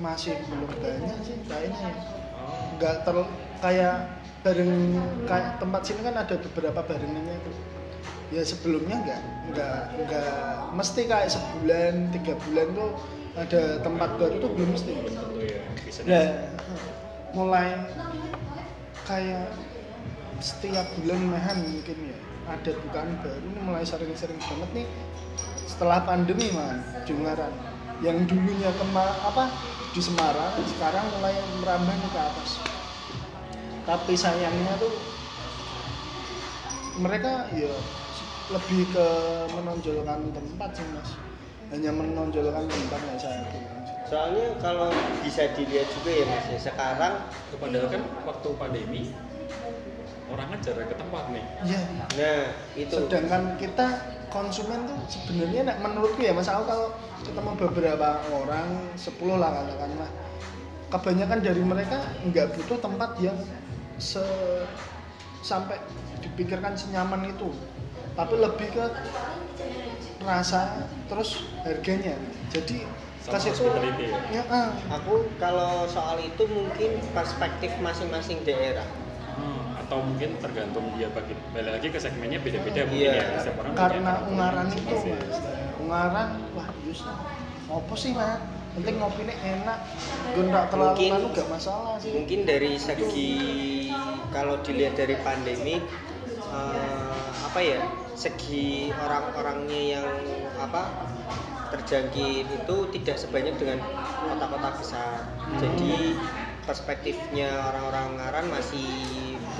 masih 0.00 0.38
belum 0.48 0.70
banyak 0.80 1.18
sih 1.26 1.36
kayaknya. 1.44 1.76
ya. 1.76 1.92
Nggak 2.78 2.96
ter 3.04 3.16
kayak 3.60 3.96
bareng 4.40 4.72
kayak 5.28 5.60
tempat 5.60 5.80
sini 5.84 6.00
kan 6.00 6.16
ada 6.16 6.34
beberapa 6.40 6.80
barengannya 6.80 7.34
itu. 7.36 7.52
Ya 8.30 8.42
sebelumnya 8.46 8.96
nggak 9.02 9.22
nggak 9.52 9.80
nggak 10.06 10.34
mesti 10.72 11.00
kayak 11.10 11.28
sebulan 11.28 12.14
tiga 12.14 12.34
bulan 12.46 12.66
tuh 12.72 12.90
ada 13.36 13.62
tempat 13.82 14.10
baru 14.16 14.36
tuh 14.40 14.50
belum 14.54 14.70
mesti. 14.74 14.92
ya 16.08 16.48
mulai 17.36 17.76
kayak 19.04 19.52
setiap 20.40 20.86
bulan 20.98 21.20
mehan 21.28 21.58
mungkin 21.68 21.98
ya 22.10 22.18
ada 22.50 22.70
bukaan 22.74 23.14
baru 23.22 23.46
ini 23.46 23.60
mulai 23.62 23.86
sering-sering 23.86 24.38
banget 24.42 24.82
nih 24.82 24.86
setelah 25.70 26.02
pandemi 26.02 26.50
man 26.50 26.82
Jungaran 27.06 27.54
yang 28.02 28.26
dulunya 28.26 28.74
kema 28.74 29.06
apa 29.22 29.46
di 29.94 30.00
Semarang 30.02 30.54
sekarang 30.76 31.04
mulai 31.18 31.34
merambah 31.62 31.96
ke 32.10 32.20
atas. 32.20 32.50
Tapi 33.84 34.12
sayangnya 34.14 34.78
tuh 34.78 34.92
mereka 37.00 37.48
ya 37.54 37.74
lebih 38.50 38.86
ke 38.90 39.06
menonjolkan 39.54 40.20
tempat 40.34 40.70
sih 40.74 40.86
mas. 40.94 41.10
Hanya 41.70 41.94
menonjolkan 41.94 42.66
tempat 42.66 43.00
ya 43.14 43.16
saya 43.18 43.46
soalnya 44.10 44.58
kalau 44.58 44.90
bisa 45.22 45.46
dilihat 45.54 45.86
juga 45.94 46.10
ya 46.10 46.24
mas 46.26 46.46
ya 46.50 46.58
sekarang 46.58 47.14
padahal 47.62 47.86
kan 47.86 48.02
waktu 48.26 48.48
pandemi 48.58 49.02
orang 50.30 50.46
kan 50.54 50.58
jarang 50.62 50.88
ke 50.88 50.96
tempat 50.96 51.24
nih. 51.34 51.44
Ya 51.66 51.80
nah 52.16 52.42
itu. 52.78 52.94
Sedangkan 52.94 53.42
kita 53.58 53.86
konsumen 54.30 54.86
tuh 54.86 54.98
sebenarnya 55.10 55.60
nek 55.66 55.78
menurutku 55.82 56.22
ya 56.22 56.30
mas 56.30 56.46
aku 56.46 56.62
kalau 56.70 56.88
ketemu 57.26 57.50
beberapa 57.58 58.08
orang 58.30 58.68
10 58.94 59.10
lah 59.42 59.50
katakanlah 59.50 60.10
kebanyakan 60.90 61.38
dari 61.42 61.62
mereka 61.62 61.98
nggak 62.30 62.46
butuh 62.54 62.78
tempat 62.78 63.10
yang 63.18 63.38
se 63.98 64.22
sampai 65.42 65.76
dipikirkan 66.22 66.78
senyaman 66.78 67.30
itu. 67.30 67.50
Tapi 68.14 68.34
lebih 68.36 68.68
ke 68.74 68.86
rasa 70.22 70.84
terus 71.08 71.48
harganya. 71.64 72.14
Jadi 72.52 72.84
situ 73.20 73.62
hospitality 73.62 74.10
ya? 74.10 74.42
ya, 74.42 74.44
ah. 74.50 74.68
aku 74.90 75.28
kalau 75.38 75.86
soal 75.86 76.18
itu 76.18 76.42
mungkin 76.50 76.98
perspektif 77.14 77.70
masing-masing 77.78 78.42
daerah 78.42 78.86
atau 79.90 80.06
mungkin 80.06 80.38
tergantung 80.38 80.86
dia 80.94 81.10
bagi 81.10 81.34
balik 81.50 81.82
lagi 81.82 81.88
ke 81.90 81.98
segmennya 81.98 82.38
beda-beda 82.38 82.86
mungkin 82.86 83.10
Iya. 83.10 83.10
ya. 83.10 83.42
Setiap 83.42 83.58
orang 83.58 83.74
karena 83.74 84.12
ungaran 84.22 84.66
itu 84.70 84.96
ungaran 85.82 86.28
wah 86.54 86.70
justru 86.86 87.10
ngopo 87.66 87.94
sih 87.98 88.14
mas? 88.14 88.38
Penting 88.70 89.02
ngopinya 89.02 89.34
enak. 89.34 89.78
Gue 90.30 90.44
nggak 90.46 90.64
terlalu 90.70 90.94
Mungkin- 90.94 91.14
anu 91.18 91.28
gak 91.34 91.48
masalah 91.50 91.98
sih. 91.98 92.14
mungkin 92.14 92.46
dari 92.46 92.78
segi 92.78 93.34
kalau 94.30 94.62
dilihat 94.62 94.94
dari 94.94 95.18
pandemi 95.18 95.82
eh, 96.50 97.26
apa 97.42 97.58
ya 97.58 97.82
segi 98.14 98.94
orang-orangnya 98.94 99.80
yang 99.92 100.06
apa 100.54 100.86
terjangkit 101.70 102.46
itu 102.46 102.76
tidak 102.94 103.16
sebanyak 103.18 103.58
dengan 103.58 103.82
kota-kota 104.22 104.70
besar. 104.78 105.18
Jadi 105.58 106.14
perspektifnya 106.62 107.50
orang-orang 107.66 108.06
ngaran 108.16 108.46
masih 108.50 108.86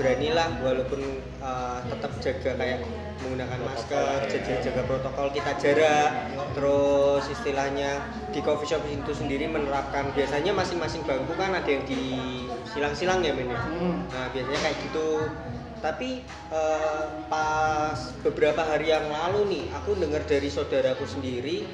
beranilah 0.01 0.49
walaupun 0.65 1.01
eh, 1.21 1.79
tetap 1.85 2.11
jaga 2.17 2.51
kayak 2.57 2.79
menggunakan 3.21 3.59
masker 3.61 4.17
jaga, 4.33 4.53
jaga 4.65 4.81
protokol 4.89 5.29
kita 5.29 5.53
jarak 5.61 6.11
terus 6.57 7.23
istilahnya 7.29 8.01
di 8.33 8.41
coffee 8.41 8.65
shop 8.73 8.81
itu 8.89 9.13
sendiri 9.13 9.45
menerapkan 9.45 10.09
biasanya 10.17 10.57
masing-masing 10.57 11.05
bangku 11.05 11.37
kan 11.37 11.53
ada 11.53 11.69
yang 11.69 11.85
di 11.85 12.01
silang-silang 12.71 13.21
ya 13.21 13.35
men 13.35 13.51
ya? 13.51 13.61
Hmm. 13.61 14.07
Nah 14.09 14.25
biasanya 14.33 14.59
kayak 14.65 14.77
gitu. 14.89 15.09
Tapi 15.81 16.09
eh, 16.53 17.05
pas 17.29 17.97
beberapa 18.21 18.61
hari 18.61 18.93
yang 18.93 19.09
lalu 19.09 19.39
nih, 19.49 19.65
aku 19.73 19.97
dengar 19.97 20.21
dari 20.25 20.49
saudaraku 20.49 21.05
sendiri 21.05 21.65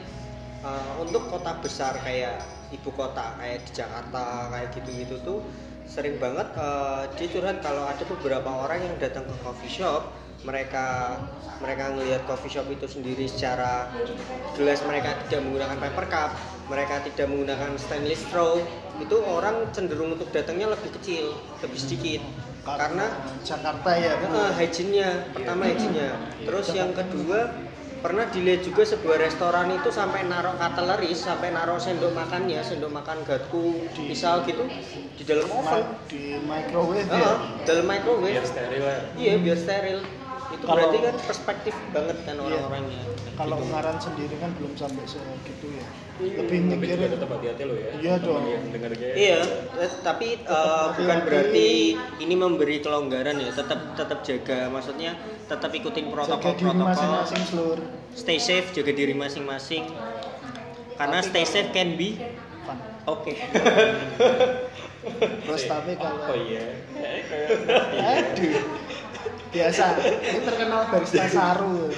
eh, 0.64 0.92
untuk 1.00 1.28
kota 1.32 1.60
besar 1.64 2.00
kayak 2.04 2.44
ibu 2.74 2.92
kota 2.92 3.40
kayak 3.40 3.64
di 3.64 3.72
Jakarta 3.72 4.52
kayak 4.52 4.70
gitu-gitu 4.76 5.16
tuh 5.24 5.40
sering 5.88 6.20
banget 6.20 6.52
dia 7.16 7.28
curhat 7.32 7.64
kalau 7.64 7.88
ada 7.88 8.04
beberapa 8.04 8.50
orang 8.68 8.84
yang 8.84 8.96
datang 9.00 9.24
ke 9.24 9.36
coffee 9.42 9.72
shop 9.72 10.12
mereka 10.46 11.18
mereka 11.64 11.90
ngelihat 11.98 12.22
coffee 12.30 12.52
shop 12.52 12.70
itu 12.70 12.86
sendiri 12.86 13.26
secara 13.26 13.90
gelas 14.54 14.84
mereka 14.86 15.18
tidak 15.26 15.48
menggunakan 15.48 15.78
paper 15.82 16.06
cup 16.12 16.32
mereka 16.68 17.00
tidak 17.08 17.32
menggunakan 17.32 17.80
stainless 17.80 18.22
straw 18.28 18.60
itu 19.00 19.18
orang 19.24 19.72
cenderung 19.72 20.20
untuk 20.20 20.28
datangnya 20.36 20.74
lebih 20.76 20.92
kecil 21.00 21.32
lebih 21.64 21.80
sedikit. 21.80 22.22
Karena 22.68 23.08
Jakarta 23.48 23.96
ya 23.96 24.20
uh, 24.28 24.52
hygiene-nya 24.52 25.32
pertama 25.32 25.72
hygiene-nya. 25.72 26.12
Terus 26.44 26.68
yang 26.76 26.92
kedua 26.92 27.48
pernah 28.00 28.26
dilihat 28.30 28.62
juga 28.64 28.86
sebuah 28.86 29.18
restoran 29.22 29.74
itu 29.74 29.90
sampai 29.90 30.26
naruh 30.26 30.56
cutlery 30.58 31.12
sampai 31.14 31.50
naruh 31.54 31.82
sendok 31.82 32.14
makannya 32.14 32.62
sendok 32.62 32.92
makan 32.94 33.24
garpu 33.26 33.88
pisau 33.96 34.44
gitu 34.46 34.66
di 35.18 35.24
dalam 35.26 35.48
oven. 35.50 35.84
Di 36.10 36.38
microwave 36.42 37.06
ya? 37.06 37.16
Heeh, 37.18 37.36
dalam 37.66 37.86
microwave. 37.90 38.34
Biar 38.38 38.46
steril 38.46 38.84
ya. 38.84 39.00
Iya 39.18 39.34
biar 39.42 39.58
steril 39.58 40.00
itu 40.48 40.64
Kalau- 40.64 40.80
berarti 40.80 40.98
kan 41.02 41.16
perspektif 41.22 41.76
banget 41.92 42.18
kan 42.24 42.36
Iya. 42.36 42.44
orang-orangnya 42.44 43.02
kalau 43.36 43.56
Gitu. 43.56 43.66
ungaran 43.68 43.98
sendiri 43.98 44.36
kan 44.38 44.52
belum 44.56 44.74
sampai 44.74 45.04
segitu 45.04 45.68
ya 45.70 45.86
Iya. 46.18 46.36
lebih 46.42 46.60
mikirin 46.74 47.10
tetap 47.10 47.30
hati-hati 47.30 47.64
lo 47.64 47.76
ya 47.76 47.90
Iya 47.96 48.14
dong. 48.18 48.42
kayak 48.42 49.14
Iya, 49.14 49.38
eh, 49.78 49.92
tapi 50.02 50.28
eh, 50.34 50.42
hati-hati. 50.42 50.98
bukan 50.98 51.20
berarti 51.22 51.68
ini 52.18 52.36
memberi 52.36 52.78
kelonggaran 52.80 53.38
ya. 53.38 53.52
Tetap 53.52 53.94
tetap 53.94 54.20
jaga, 54.22 54.60
maksudnya 54.68 55.14
tetap 55.44 55.70
ikutin 55.70 56.10
jaga 56.10 56.10
diri 56.10 56.16
protokol-protokol. 56.16 56.88
masing-masing 56.88 57.42
seluruh 57.46 57.88
Stay 58.12 58.40
safe, 58.40 58.74
jaga 58.74 58.92
diri 58.92 59.14
masing-masing. 59.14 59.86
Karena 60.96 61.22
stay 61.22 61.46
safe 61.46 61.70
can 61.70 61.94
be 61.94 62.18
fun 62.64 62.82
oke. 63.06 63.30
terus 65.40 65.64
tapi 65.64 65.96
kalau 65.96 66.20
oh 66.20 66.38
iya 66.42 66.66
Eh, 66.94 67.22
kayak 67.24 67.50
aduh 67.96 68.60
biasa. 69.58 69.86
Ini 69.98 70.40
terkenal 70.46 70.82
barista 70.94 71.26
saru. 71.26 71.90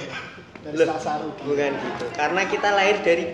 Barista 0.64 0.96
saru. 1.00 1.28
Bukan 1.44 1.72
gitu. 1.76 2.04
Karena 2.16 2.42
kita 2.48 2.68
lahir 2.72 2.96
dari 3.04 3.24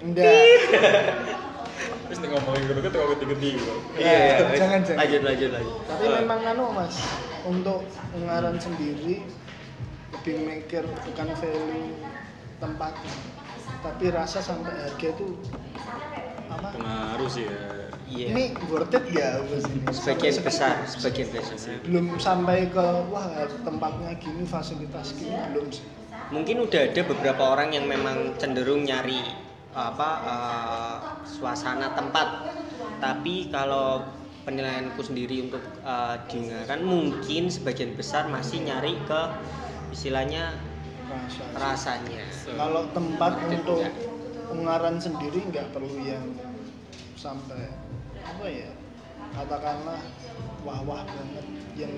enggak. 0.00 0.32
Terus 2.06 2.18
nih 2.22 2.28
ngomongin 2.38 2.62
gue 2.70 2.86
tuh 2.86 3.00
ngomongin 3.02 3.28
gede 3.34 3.50
gitu. 3.58 3.72
Iya, 3.98 4.16
jangan, 4.54 4.80
jangan. 4.86 4.98
Lanjut, 5.02 5.20
lanjut, 5.26 5.50
lanjut. 5.50 5.74
tapi 5.90 6.04
Eh, 6.06 6.12
memang 6.22 6.40
anu 6.46 6.64
mas 6.70 6.94
untuk 7.42 7.82
ungaran 8.14 8.56
sendiri 8.62 9.26
lebih 10.14 10.36
mikir 10.46 10.82
bukan 10.86 11.28
value 11.34 11.90
tempatnya 12.62 13.14
tapi 13.82 14.04
rasa 14.10 14.38
sampai 14.42 14.72
harga 14.72 15.08
itu 15.14 15.28
apa? 16.50 16.68
Pengaruh 16.74 17.28
sih 17.30 17.44
ya 17.46 17.85
Iya. 18.06 18.26
ini 18.30 18.44
worth 18.70 18.94
it 18.94 19.04
gak 19.10 19.42
ini? 19.50 19.82
Sebagian 19.90 20.30
Sampai 20.38 20.46
besar, 20.46 20.74
sebagian 20.86 21.28
besar. 21.34 21.74
belum 21.82 22.06
sampai 22.22 22.70
ke 22.70 22.86
wah 23.10 23.26
tempatnya 23.66 24.14
gini 24.22 24.46
fasilitas 24.46 25.18
gini 25.18 25.34
belum 25.50 25.66
sih 25.74 25.86
mungkin 26.30 26.66
udah 26.66 26.90
ada 26.90 27.02
beberapa 27.06 27.42
orang 27.54 27.70
yang 27.74 27.86
memang 27.86 28.34
cenderung 28.38 28.82
nyari 28.82 29.22
apa 29.74 30.10
eh, 30.22 30.96
suasana 31.26 31.94
tempat 31.94 32.50
tapi 32.98 33.50
kalau 33.52 34.02
penilaianku 34.46 35.02
sendiri 35.02 35.50
untuk 35.50 35.62
di 36.30 36.36
Ungaran 36.38 36.86
mungkin 36.86 37.50
sebagian 37.50 37.98
besar 37.98 38.30
masih 38.30 38.62
nyari 38.62 38.94
ke 39.02 39.20
istilahnya 39.90 40.54
rasa 41.54 41.98
rasanya 41.98 42.22
kalau 42.54 42.86
tempat 42.94 43.32
untuk 43.46 43.82
nggak? 43.82 43.94
ungaran 44.54 44.96
sendiri 44.98 45.42
nggak 45.50 45.74
perlu 45.74 45.98
yang 46.02 46.26
sampai 47.18 47.70
apa 48.34 48.46
ya? 48.50 48.70
Katakanlah 49.36 50.00
wah-wah 50.64 51.02
banget 51.04 51.46
yang 51.76 51.92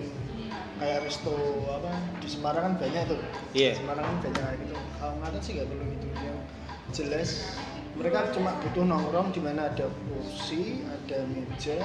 kayak 0.83 1.07
resto 1.07 1.35
apa? 1.71 1.93
Di 2.21 2.29
Semarang 2.29 2.75
kan 2.75 2.75
banyak 2.77 3.03
tuh. 3.09 3.21
Iya. 3.57 3.79
Semarang 3.79 4.05
kan 4.05 4.17
banyak 4.29 4.43
kayak 4.43 4.59
gitu. 4.65 4.77
Kalau 4.99 5.41
sih 5.41 5.53
nggak 5.57 5.69
perlu 5.71 5.85
gitu. 5.97 6.07
Yang 6.19 6.39
jelas 6.93 7.31
mereka 7.99 8.31
cuma 8.31 8.55
butuh 8.63 8.87
nongkrong 8.87 9.35
di 9.35 9.43
mana 9.43 9.67
ada 9.67 9.91
kursi 9.91 10.87
ada 10.87 11.27
meja 11.27 11.83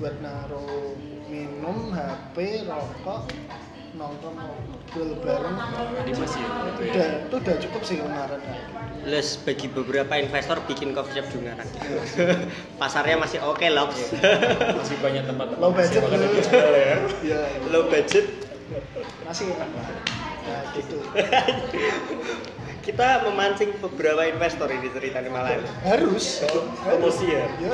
buat 0.00 0.16
naruh 0.24 0.96
minum 1.28 1.92
HP 1.92 2.64
rokok 2.64 3.28
nongkrong 3.94 4.34
ngobrol 4.34 5.10
bareng. 5.22 5.56
Animasi 6.02 6.38
ya 6.42 6.48
gitu 6.66 6.80
ya? 6.82 6.90
Udah 6.90 7.08
itu 7.26 7.34
udah 7.38 7.56
cukup 7.62 7.82
sih 7.86 7.96
gitu 7.98 8.10
les 9.04 9.36
bagi 9.44 9.68
beberapa 9.68 10.16
investor 10.16 10.64
bikin 10.64 10.96
coffee 10.96 11.20
shop 11.20 11.28
di 11.28 11.36
Ungaran 11.44 11.68
pasarnya 12.80 13.20
masih 13.20 13.38
oke 13.44 13.60
loh 13.68 13.92
masih 14.72 14.96
banyak 15.04 15.28
tempat 15.28 15.60
low 15.60 15.70
budget. 15.76 16.02
ya. 16.08 16.96
Ya 17.20 17.40
low 17.68 17.84
budget. 17.92 18.24
Masih 19.28 19.52
enak 19.52 19.68
lah. 19.76 19.88
Nah 20.48 20.62
gitu. 20.72 20.96
Kita 22.84 23.24
memancing 23.24 23.80
beberapa 23.80 24.28
investor 24.28 24.68
ini 24.68 24.92
ceritanya 24.92 25.32
malah 25.32 25.56
harus. 25.84 26.44
Promosi 26.84 27.32
ya? 27.32 27.44
Ya 27.60 27.72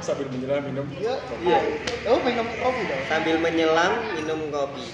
sambil 0.00 0.28
menjelang 0.32 0.64
minum. 0.64 0.84
Ya 0.96 1.16
Iya. 1.40 1.60
oh 2.08 2.20
minum 2.20 2.48
kopi 2.60 2.82
dong. 2.84 3.02
Sambil 3.08 3.36
menyelam 3.40 3.92
minum 4.16 4.48
kopi 4.52 4.88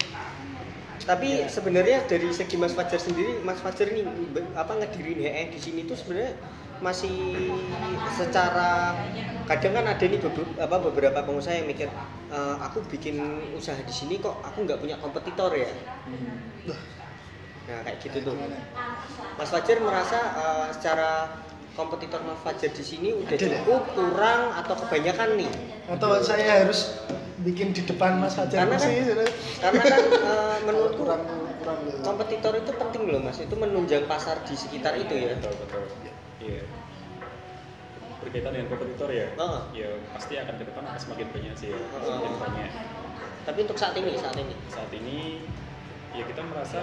tapi 1.07 1.47
sebenarnya 1.55 1.97
dari 2.11 2.27
segi 2.35 2.55
Mas 2.59 2.73
Fajar 2.77 2.99
sendiri 2.99 3.39
Mas 3.47 3.59
Fajar 3.63 3.87
ini 3.95 4.03
apa 4.61 4.71
ngedirin 4.79 5.19
HE 5.23 5.43
di 5.55 5.59
sini 5.65 5.81
tuh 5.89 5.95
sebenarnya 5.99 6.33
masih 6.83 7.15
secara 8.19 8.71
kadang 9.47 9.73
kan 9.79 9.85
ada 9.87 10.03
nih 10.11 10.19
beberapa, 10.19 10.51
apa, 10.59 10.75
beberapa 10.83 11.19
pengusaha 11.27 11.55
yang 11.63 11.67
mikir 11.71 11.89
"E, 12.27 12.37
aku 12.65 12.83
bikin 12.91 13.15
usaha 13.55 13.79
di 13.79 13.93
sini 13.95 14.19
kok 14.19 14.43
aku 14.43 14.57
nggak 14.67 14.79
punya 14.83 14.95
kompetitor 14.99 15.51
ya? 15.55 15.71
Nah 17.67 17.79
kayak 17.85 17.99
gitu 18.03 18.17
tuh? 18.23 18.35
Mas 19.37 19.49
Fajar 19.53 19.77
merasa 19.83 20.19
eh, 20.41 20.67
secara 20.75 21.09
kompetitor 21.77 22.19
Fajar 22.41 22.73
di 22.73 22.81
sini 22.81 23.13
udah 23.13 23.29
Ada 23.29 23.45
ya? 23.45 23.61
cukup 23.61 23.83
kurang 23.93 24.41
atau 24.57 24.73
kebanyakan 24.75 25.29
nih? 25.37 25.49
Atau 25.85 26.09
saya 26.19 26.65
harus 26.65 26.97
bikin 27.39 27.69
di 27.71 27.85
depan 27.85 28.17
Mas 28.17 28.33
Fajar? 28.33 28.65
Karena 28.65 28.75
kan- 28.75 28.89
sih 28.89 28.97
karena 29.61 29.81
kan 29.85 30.01
eh, 30.33 30.57
menurutku 30.65 31.05
kurang 31.05 31.21
kurang. 31.61 31.77
kompetitor 32.01 32.57
itu 32.57 32.71
penting 32.73 33.01
loh 33.07 33.21
mas. 33.21 33.37
Itu 33.37 33.53
menunjang 33.53 34.09
pasar 34.09 34.41
di 34.41 34.57
sekitar 34.57 34.97
itu 34.97 35.13
ya. 35.13 35.37
Betul 35.37 35.53
betul. 35.61 35.83
Iya. 36.41 36.61
Berkaitan 38.17 38.51
dengan 38.51 38.67
kompetitor 38.67 39.09
ya 39.13 39.27
Heeh. 39.29 39.61
ya 39.77 39.89
pasti 40.11 40.33
akan 40.35 40.55
ke 40.57 40.63
depan 40.65 40.83
akan 40.83 40.99
semakin 40.99 41.27
banyak 41.29 41.53
sih 41.53 41.69
ya 41.69 41.77
Heeh. 41.77 42.01
semakin 42.01 42.33
banyak. 42.41 42.69
Tapi 43.45 43.59
untuk 43.63 43.77
saat 43.77 43.93
ini 43.93 44.11
saat 44.17 44.35
ini? 44.35 44.55
Saat 44.67 44.91
ini 44.91 45.45
ya 46.11 46.25
kita 46.25 46.41
merasa 46.41 46.81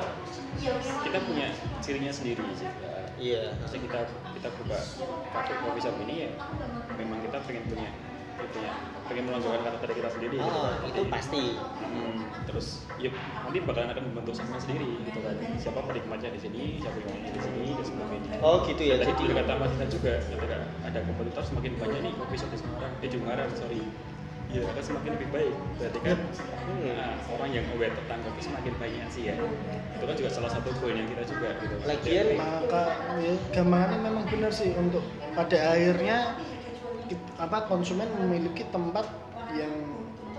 kita 1.02 1.18
punya 1.26 1.50
cirinya 1.82 2.12
sendiri 2.14 2.44
sih 2.54 2.70
iya. 3.18 3.42
Maksudnya 3.62 3.82
kita 3.86 4.00
kita 4.38 4.48
buka 4.62 4.78
kafe 5.34 5.52
coffee 5.62 5.82
shop 5.82 5.96
ini 6.06 6.14
ya 6.26 6.30
memang 6.98 7.18
kita 7.22 7.38
pengen 7.44 7.64
punya 7.70 7.90
ya 8.34 8.46
punya 8.50 8.72
pengen 9.06 9.24
melonjorkan 9.30 9.62
karakter 9.62 9.90
kita 9.94 10.10
sendiri. 10.10 10.36
Gitu 10.40 10.50
oh 10.50 10.64
kan. 10.66 10.88
itu 10.90 11.00
pasti. 11.06 11.42
Hmm, 11.84 12.18
terus 12.50 12.66
ya 12.98 13.10
nanti 13.14 13.58
bakalan 13.62 13.90
akan 13.94 14.04
membentuk 14.10 14.34
segmen 14.34 14.58
sendiri 14.58 14.90
gitu 15.06 15.18
kan. 15.22 15.34
Siapa 15.60 15.80
penikmatnya 15.86 16.30
di 16.34 16.40
sini 16.40 16.62
siapa 16.82 16.96
penikmatnya 16.98 17.32
di 17.34 17.42
sini 17.42 17.62
dan 17.74 17.86
sebagainya. 17.86 18.36
Oh 18.42 18.56
gitu 18.66 18.82
ya. 18.82 18.94
Jadi 19.00 19.22
kata 19.30 19.52
Mas 19.58 19.72
Ita 19.78 19.86
juga 19.86 20.12
ketika 20.18 20.58
ada 20.82 20.98
kompetitor 21.04 21.42
semakin 21.46 21.72
banyak 21.78 22.00
nih 22.10 22.12
coffee 22.18 22.38
shop 22.38 22.50
di 22.50 22.58
Semarang 22.58 22.92
di 22.98 23.06
Jumbaran 23.10 23.48
sorry 23.54 23.82
ya 24.54 24.62
akan 24.64 24.82
semakin 24.86 25.10
lebih 25.18 25.28
baik 25.34 25.54
berarti 25.76 25.98
kan? 26.00 26.18
Hmm. 26.64 26.94
nah, 26.94 27.12
orang 27.26 27.50
yang 27.50 27.66
aware 27.74 27.90
tentang 27.90 28.18
kopi 28.22 28.40
semakin 28.40 28.72
banyak 28.78 29.06
sih 29.10 29.22
ya. 29.26 29.34
Itu 29.98 30.04
kan 30.06 30.14
juga 30.14 30.30
salah 30.30 30.50
satu 30.54 30.70
poin 30.78 30.94
yang 30.94 31.10
kita 31.10 31.26
juga 31.26 31.58
gitu. 31.58 31.74
Lagian, 31.82 32.24
Jadi, 32.30 32.36
maka 32.38 32.82
ya, 33.18 33.34
gampangannya 33.50 33.98
memang 34.00 34.24
benar 34.30 34.52
sih 34.54 34.70
untuk 34.74 35.02
pada 35.34 35.74
akhirnya 35.74 36.38
apa 37.36 37.66
konsumen 37.66 38.06
memiliki 38.16 38.62
tempat 38.70 39.10
yang 39.52 39.74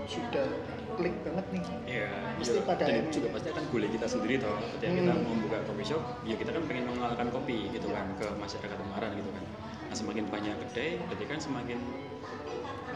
sudah 0.08 0.48
klik 0.96 1.12
banget 1.20 1.44
nih. 1.52 1.64
Ya 1.84 2.08
Mesti 2.40 2.56
ya, 2.56 2.64
pada 2.64 2.84
dan 2.84 3.04
akhirnya. 3.04 3.12
juga 3.12 3.28
pasti 3.36 3.48
akan 3.52 3.64
gule 3.68 3.86
kita 3.92 4.06
sendiri 4.08 4.34
toh. 4.40 4.56
Ketika 4.76 4.92
kita 4.96 5.12
Hmm. 5.12 5.20
mau 5.20 5.32
membuka 5.36 5.58
coffee 5.68 5.88
shop 5.92 6.02
ya 6.24 6.34
kita 6.34 6.50
kan 6.56 6.62
pengen 6.64 6.84
mengenalkan 6.88 7.28
kopi 7.28 7.68
gitu 7.68 7.88
kan 7.92 8.08
ke 8.16 8.26
masyarakat 8.32 8.76
Semarang 8.76 9.12
gitu 9.12 9.28
kan. 9.28 9.44
Nah 9.86 9.94
semakin 9.94 10.24
banyak 10.26 10.54
kedai 10.56 10.90
berarti 11.04 11.24
kan 11.28 11.38
semakin 11.38 11.78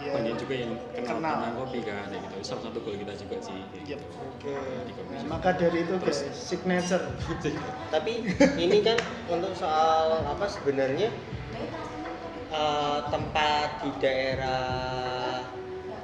ya 0.01 0.12
banyak 0.16 0.35
juga 0.38 0.55
yang 0.57 0.73
kenal, 0.97 1.16
Kenal. 1.21 1.35
tentang 1.37 1.55
kopi 1.61 1.79
kan 1.85 2.09
ya 2.09 2.19
gitu 2.19 2.35
Itu 2.35 2.47
salah 2.47 2.62
satu 2.69 2.79
goal 2.81 2.97
kita 2.97 3.12
juga 3.21 3.37
sih 3.38 3.59
kayak 3.69 3.85
Yep. 3.85 4.01
gitu. 4.01 4.05
Oke. 4.16 4.55
coffee 4.97 5.12
Nah, 5.12 5.23
maka 5.29 5.51
dari 5.53 5.79
itu 5.85 5.95
guys 6.01 6.21
signature 6.33 7.05
tapi 7.95 8.12
ini 8.57 8.79
kan 8.81 8.97
untuk 9.29 9.53
soal 9.53 10.25
apa 10.25 10.47
sebenarnya 10.49 11.12
eh, 12.51 12.99
tempat 13.12 13.69
di 13.85 13.90
daerah 14.01 15.45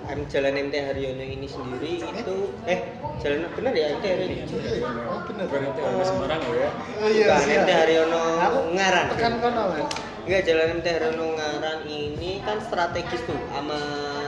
M 0.06 0.20
Jalan 0.26 0.54
MT 0.56 0.74
Haryono 0.76 1.18
ini 1.20 1.46
sendiri 1.46 1.98
itu 1.98 2.36
eh 2.64 2.78
jalan 3.18 3.50
benar 3.52 3.72
ya 3.72 3.86
MT 3.92 4.04
Haryono? 4.06 4.54
Oh 5.08 5.20
benar 5.24 5.44
bukan 5.44 5.60
nanti 5.62 5.80
orang 5.80 6.04
Semarang 6.04 6.40
ya? 6.46 6.70
Oh 6.96 7.08
iya 7.08 7.26
Bukan, 7.28 7.40
siap. 7.42 7.58
MT 7.58 7.70
Haryono 7.72 8.20
Ngaran. 8.70 9.04
tekan 9.10 9.34
kono 9.38 9.62
kan 9.68 9.84
Enggak 10.22 10.42
jalan 10.42 10.66
MT 10.78 10.86
Haryono 10.88 11.24
Ngaran 11.32 11.78
ini 11.84 12.30
kan 12.40 12.58
strategis 12.60 13.22
tuh 13.22 13.38
sama 13.48 13.78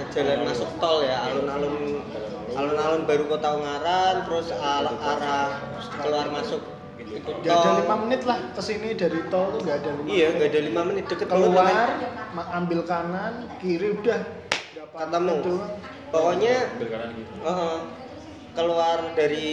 jalan 0.08 0.38
masuk 0.42 0.68
tol 0.78 0.98
ya 1.00 1.16
alun-alun 1.24 2.02
alun-alun 2.50 3.02
baru 3.04 3.24
kota 3.28 3.48
Ungaran 3.54 4.24
terus 4.24 4.50
al- 4.52 4.98
arah 4.98 5.62
keluar 5.96 6.26
masuk 6.28 6.62
itu 6.98 7.30
Gak 7.40 7.54
ada 7.54 7.70
lima 7.78 7.96
menit 8.00 8.22
lah 8.24 8.38
ke 8.50 8.60
sini 8.60 8.92
dari 8.92 9.20
tol 9.28 9.54
tuh 9.54 9.62
gak 9.62 9.80
ada 9.80 9.90
lima 9.94 10.08
iya 10.08 10.26
menit. 10.26 10.34
nggak 10.34 10.48
ada 10.48 10.60
lima 10.60 10.82
menit 10.84 11.04
deket 11.06 11.26
keluar 11.26 11.86
ambil 12.52 12.80
kanan 12.82 13.32
kiri 13.58 13.94
udah 13.94 14.20
Ketemu. 14.98 15.34
doang. 15.40 15.72
pokoknya 16.08 16.54
ambil 16.72 16.88
kanan 16.88 17.11
gitu 17.14 17.32
Heeh. 17.38 17.76
keluar 18.52 18.98
dari 19.12 19.50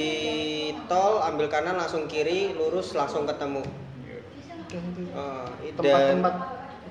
tol 0.88 1.20
ambil 1.22 1.46
kanan 1.46 1.76
langsung 1.76 2.08
kiri 2.08 2.56
lurus 2.56 2.96
langsung 2.96 3.28
ketemu 3.28 3.62
Iya. 4.02 4.20
dan 4.72 4.84
tempat-tempat 5.76 6.34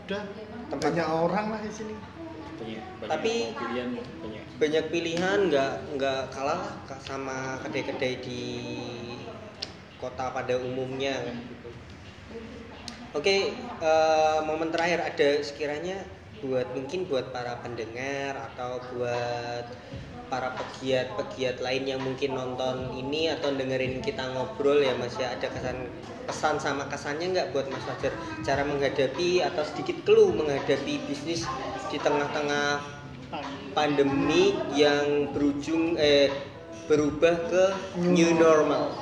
udah 0.04 0.22
Tempat- 0.68 0.84
banyak 0.84 1.08
orang 1.08 1.46
lah 1.50 1.60
di 1.60 1.72
sini 1.72 1.94
Banyak- 2.54 2.86
banyak 3.00 3.10
Tapi- 3.10 3.44
pilihan 3.52 3.88
banyak 3.96 4.44
banyak 4.54 4.84
pilihan 4.88 5.38
nggak 5.50 5.72
nggak 5.98 6.20
kalah 6.30 6.60
lah 6.84 7.00
sama 7.02 7.58
kedai-kedai 7.60 8.22
di 8.22 8.42
kota 9.98 10.30
pada 10.30 10.54
umumnya 10.56 11.18
gitu. 11.24 11.68
Oke, 13.12 13.56
eh, 13.80 14.38
momen 14.42 14.68
terakhir 14.68 15.00
ada 15.00 15.28
sekiranya 15.40 16.04
buat 16.44 16.68
mungkin 16.76 17.08
buat 17.08 17.32
para 17.32 17.56
pendengar 17.64 18.36
atau 18.52 18.80
buat 18.92 19.64
para 20.28 20.56
pegiat-pegiat 20.56 21.60
lain 21.60 21.84
yang 21.94 22.00
mungkin 22.02 22.34
nonton 22.34 22.90
ini 22.96 23.30
atau 23.30 23.52
dengerin 23.54 24.00
kita 24.00 24.34
ngobrol 24.34 24.80
ya 24.80 24.96
Mas 24.96 25.14
ya 25.20 25.30
ada 25.30 25.46
kesan 25.46 25.86
pesan 26.24 26.56
sama 26.58 26.88
kesannya 26.88 27.36
nggak 27.36 27.48
buat 27.52 27.68
Mas 27.68 27.84
Fajar 27.84 28.12
cara 28.42 28.64
menghadapi 28.64 29.44
atau 29.44 29.62
sedikit 29.62 30.02
clue 30.08 30.32
menghadapi 30.32 31.04
bisnis 31.06 31.44
di 31.92 31.98
tengah-tengah 32.00 32.80
pandemi 33.76 34.56
yang 34.72 35.30
berujung 35.34 35.98
eh 35.98 36.30
berubah 36.84 37.34
ke 37.48 37.64
new 37.96 38.36
normal. 38.36 38.92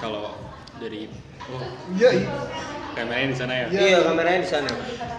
kalau 0.00 0.36
dari 0.80 1.08
oh 1.52 1.62
iya. 1.96 2.10
Kameranya 2.94 3.28
di 3.30 3.36
sana 3.36 3.52
ya? 3.52 3.66
Iya. 3.68 3.80
Iya, 3.82 3.98
kameranya 4.06 4.40
di 4.40 4.50
sana. 4.50 4.70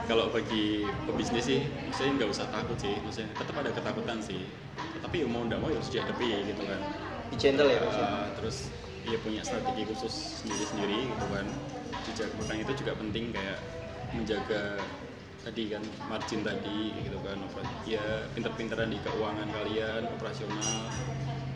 kalau 0.06 0.30
bagi 0.30 0.86
pebisnis 1.10 1.50
sih 1.50 1.66
saya 1.90 2.14
nggak 2.16 2.30
usah 2.30 2.46
takut 2.50 2.78
sih. 2.80 2.96
Maksudnya 3.04 3.30
tetap 3.36 3.56
ada 3.60 3.70
ketakutan 3.76 4.18
sih. 4.24 4.48
Tapi 5.04 5.16
ya 5.22 5.28
mau 5.28 5.44
nggak 5.46 5.60
mau 5.60 5.70
ya 5.70 5.78
harus 5.78 5.92
dihadapi 5.92 6.28
gitu 6.48 6.64
kan. 6.66 6.80
Di 7.30 7.36
gentle 7.36 7.70
ya, 7.70 7.80
ya? 7.82 7.90
Uh, 7.90 8.26
terus 8.40 8.70
dia 9.06 9.18
punya 9.22 9.42
strategi 9.46 9.84
khusus 9.86 10.14
sendiri-sendiri 10.42 11.12
gitu 11.12 11.26
kan. 11.30 11.46
Juga 12.06 12.26
makanya 12.42 12.64
itu 12.70 12.74
juga 12.86 12.94
penting 12.98 13.26
kayak 13.34 13.60
menjaga 14.16 14.64
tadi 15.46 15.64
kan 15.70 15.84
margin 16.10 16.42
tadi 16.42 16.82
gitu 17.02 17.18
kan. 17.22 17.38
Ya 17.86 18.06
pinter-pinteran 18.34 18.90
di 18.90 18.98
keuangan 19.02 19.50
kalian 19.52 20.02
operasional 20.10 20.90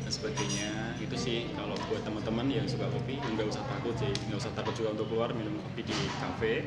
dan 0.09 0.17
sebagainya 0.25 0.69
itu 0.97 1.13
sih 1.13 1.37
kalau 1.53 1.77
buat 1.85 2.01
teman-teman 2.01 2.49
yang 2.49 2.65
suka 2.65 2.89
kopi 2.89 3.21
nggak 3.21 3.45
usah 3.45 3.61
takut 3.61 3.93
sih 3.93 4.09
nggak 4.25 4.41
usah 4.41 4.49
takut 4.57 4.73
juga 4.73 4.97
untuk 4.97 5.05
keluar 5.13 5.29
minum 5.37 5.53
kopi 5.61 5.85
di 5.85 5.93
kafe 6.17 6.65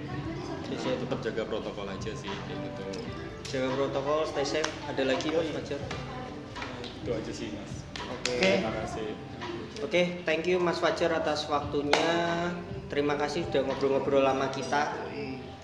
Iya. 0.71 0.95
tetap 0.95 1.19
jaga 1.27 1.43
protokol 1.51 1.91
aja 1.91 2.15
sih 2.15 2.31
kayak 2.31 2.59
gitu 2.63 2.87
Jaga 3.51 3.69
protokol, 3.75 4.25
stay 4.31 4.47
safe. 4.47 4.71
Ada 4.87 5.03
lagi 5.11 5.35
Mas 5.35 5.51
Fajar? 5.51 5.81
itu 7.03 7.11
aja 7.11 7.33
sih 7.35 7.51
mas 7.51 7.83
Oke. 8.15 8.39
terima 8.39 8.73
kasih 8.79 9.09
Oke, 9.83 10.03
thank 10.23 10.47
you 10.47 10.63
Mas 10.63 10.79
Fajar 10.79 11.11
atas 11.11 11.51
waktunya. 11.51 12.07
Terima 12.87 13.19
kasih 13.19 13.43
sudah 13.51 13.67
ngobrol-ngobrol 13.67 14.23
lama 14.23 14.47
kita. 14.55 14.95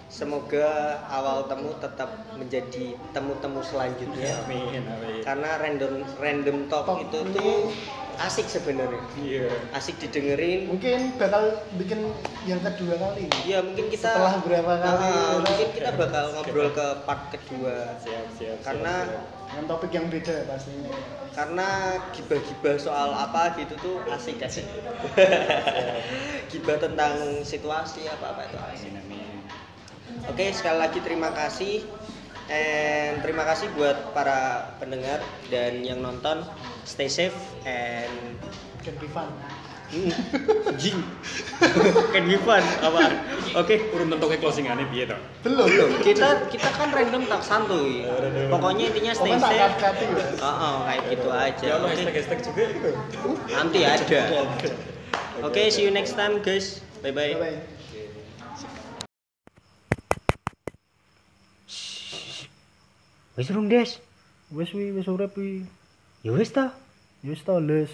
Semoga 0.08 0.68
awal 1.04 1.44
temu 1.44 1.68
tetap 1.76 2.08
menjadi 2.32 2.96
temu-temu 3.12 3.60
selanjutnya. 3.60 4.40
amin 4.42 4.80
amin 4.80 5.20
Karena 5.20 5.50
random 5.54 5.92
random 6.16 6.56
talk 6.66 6.88
Talk 6.88 7.04
itu 7.04 7.18
ini- 7.22 7.34
tuh 7.34 7.52
asik 8.18 8.48
sebenarnya. 8.48 8.98
iya 9.14 9.46
Asik 9.70 10.00
didengerin. 10.00 10.66
mungkin 10.66 11.12
bakal 11.14 11.44
bikin 11.76 12.08
yang 12.42 12.58
kedua 12.58 12.96
kali 12.96 13.28
Ya 13.44 13.60
mungkin 13.60 13.86
kita 13.86 14.10
Setelah 14.10 14.40
berapa 14.40 14.74
kali 14.74 15.06
kita- 15.06 15.38
mungkin 15.44 15.68
kita 15.70 15.90
bakal 15.94 16.24
ngobrol 16.32 16.70
ke 16.72 16.86
part 17.04 17.22
kedua. 17.28 17.76
siap 17.96 18.26
siap 18.32 18.56
Karena 18.64 18.94
siap, 19.04 19.12
siap. 19.12 19.24
dengan 19.46 19.64
topik 19.66 19.90
yang 19.92 20.06
beda 20.08 20.34
pastinya 20.44 20.96
karena 21.30 21.68
gibah-gibah 22.10 22.74
soal 22.76 23.14
apa 23.14 23.54
gitu 23.54 23.78
tuh 23.78 24.02
asik 24.08 24.42
asik. 24.42 24.66
gibah 26.50 26.74
tentang 26.76 27.14
situasi 27.40 28.08
apa 28.08 28.34
apa 28.34 28.40
itu 28.42 28.58
asik. 28.58 28.90
amin 28.90 28.98
amin 28.98 29.17
Oke 30.26 30.50
sekali 30.50 30.78
lagi 30.82 30.98
terima 30.98 31.30
kasih. 31.30 31.86
And 32.48 33.20
terima 33.20 33.44
kasih 33.44 33.68
buat 33.76 34.16
para 34.16 34.72
pendengar 34.80 35.20
dan 35.52 35.84
yang 35.84 36.00
nonton. 36.00 36.42
Stay 36.88 37.06
safe 37.12 37.36
and 37.68 38.40
can 38.80 38.96
be 38.96 39.06
fun. 39.12 39.28
Hmm, 39.88 40.12
jing. 40.76 41.00
Can 42.12 42.28
be 42.28 42.36
fun 42.44 42.60
apa 42.84 43.08
oke. 43.56 43.72
Urun 43.96 44.12
tentu 44.12 44.28
ke 44.28 44.36
closingannya 44.36 44.84
piye 44.92 45.08
toh 45.08 45.16
belum. 45.48 45.64
Belum. 45.64 45.90
Kita 46.04 46.44
kita 46.52 46.68
kan 46.76 46.92
random 46.92 47.24
tak 47.24 47.40
santuy. 47.40 48.04
Pokoknya 48.52 48.92
intinya 48.92 49.16
stay 49.16 49.32
safe. 49.40 49.56
ya 49.56 49.68
Oh, 50.44 50.44
oh, 50.44 50.76
kayak 50.84 51.02
gitu 51.08 51.28
aja. 51.32 51.64
ya 51.64 51.74
oke. 51.80 51.88
hashtag 51.88 52.14
hashtag 52.20 52.40
juga 52.44 52.64
gitu. 52.68 52.90
Nanti 53.48 53.80
ada. 53.88 54.20
Oke. 55.40 55.72
See 55.72 55.88
you 55.88 55.92
next 55.92 56.20
time 56.20 56.44
guys. 56.44 56.84
Bye 57.00 57.08
bye 57.16 57.32
bye 57.32 57.56
bye 57.56 57.76
wis 63.38 63.50
rung 63.54 63.70
des? 63.70 64.00
Wis 64.50 64.74
wi 64.74 64.90
wis 64.90 65.06
urip 65.06 65.36
wi. 65.38 65.62
Ya 66.26 66.34
wis 66.34 66.50
ta. 66.50 66.74
Wis 67.22 67.44
to 67.46 67.60
les 67.62 67.90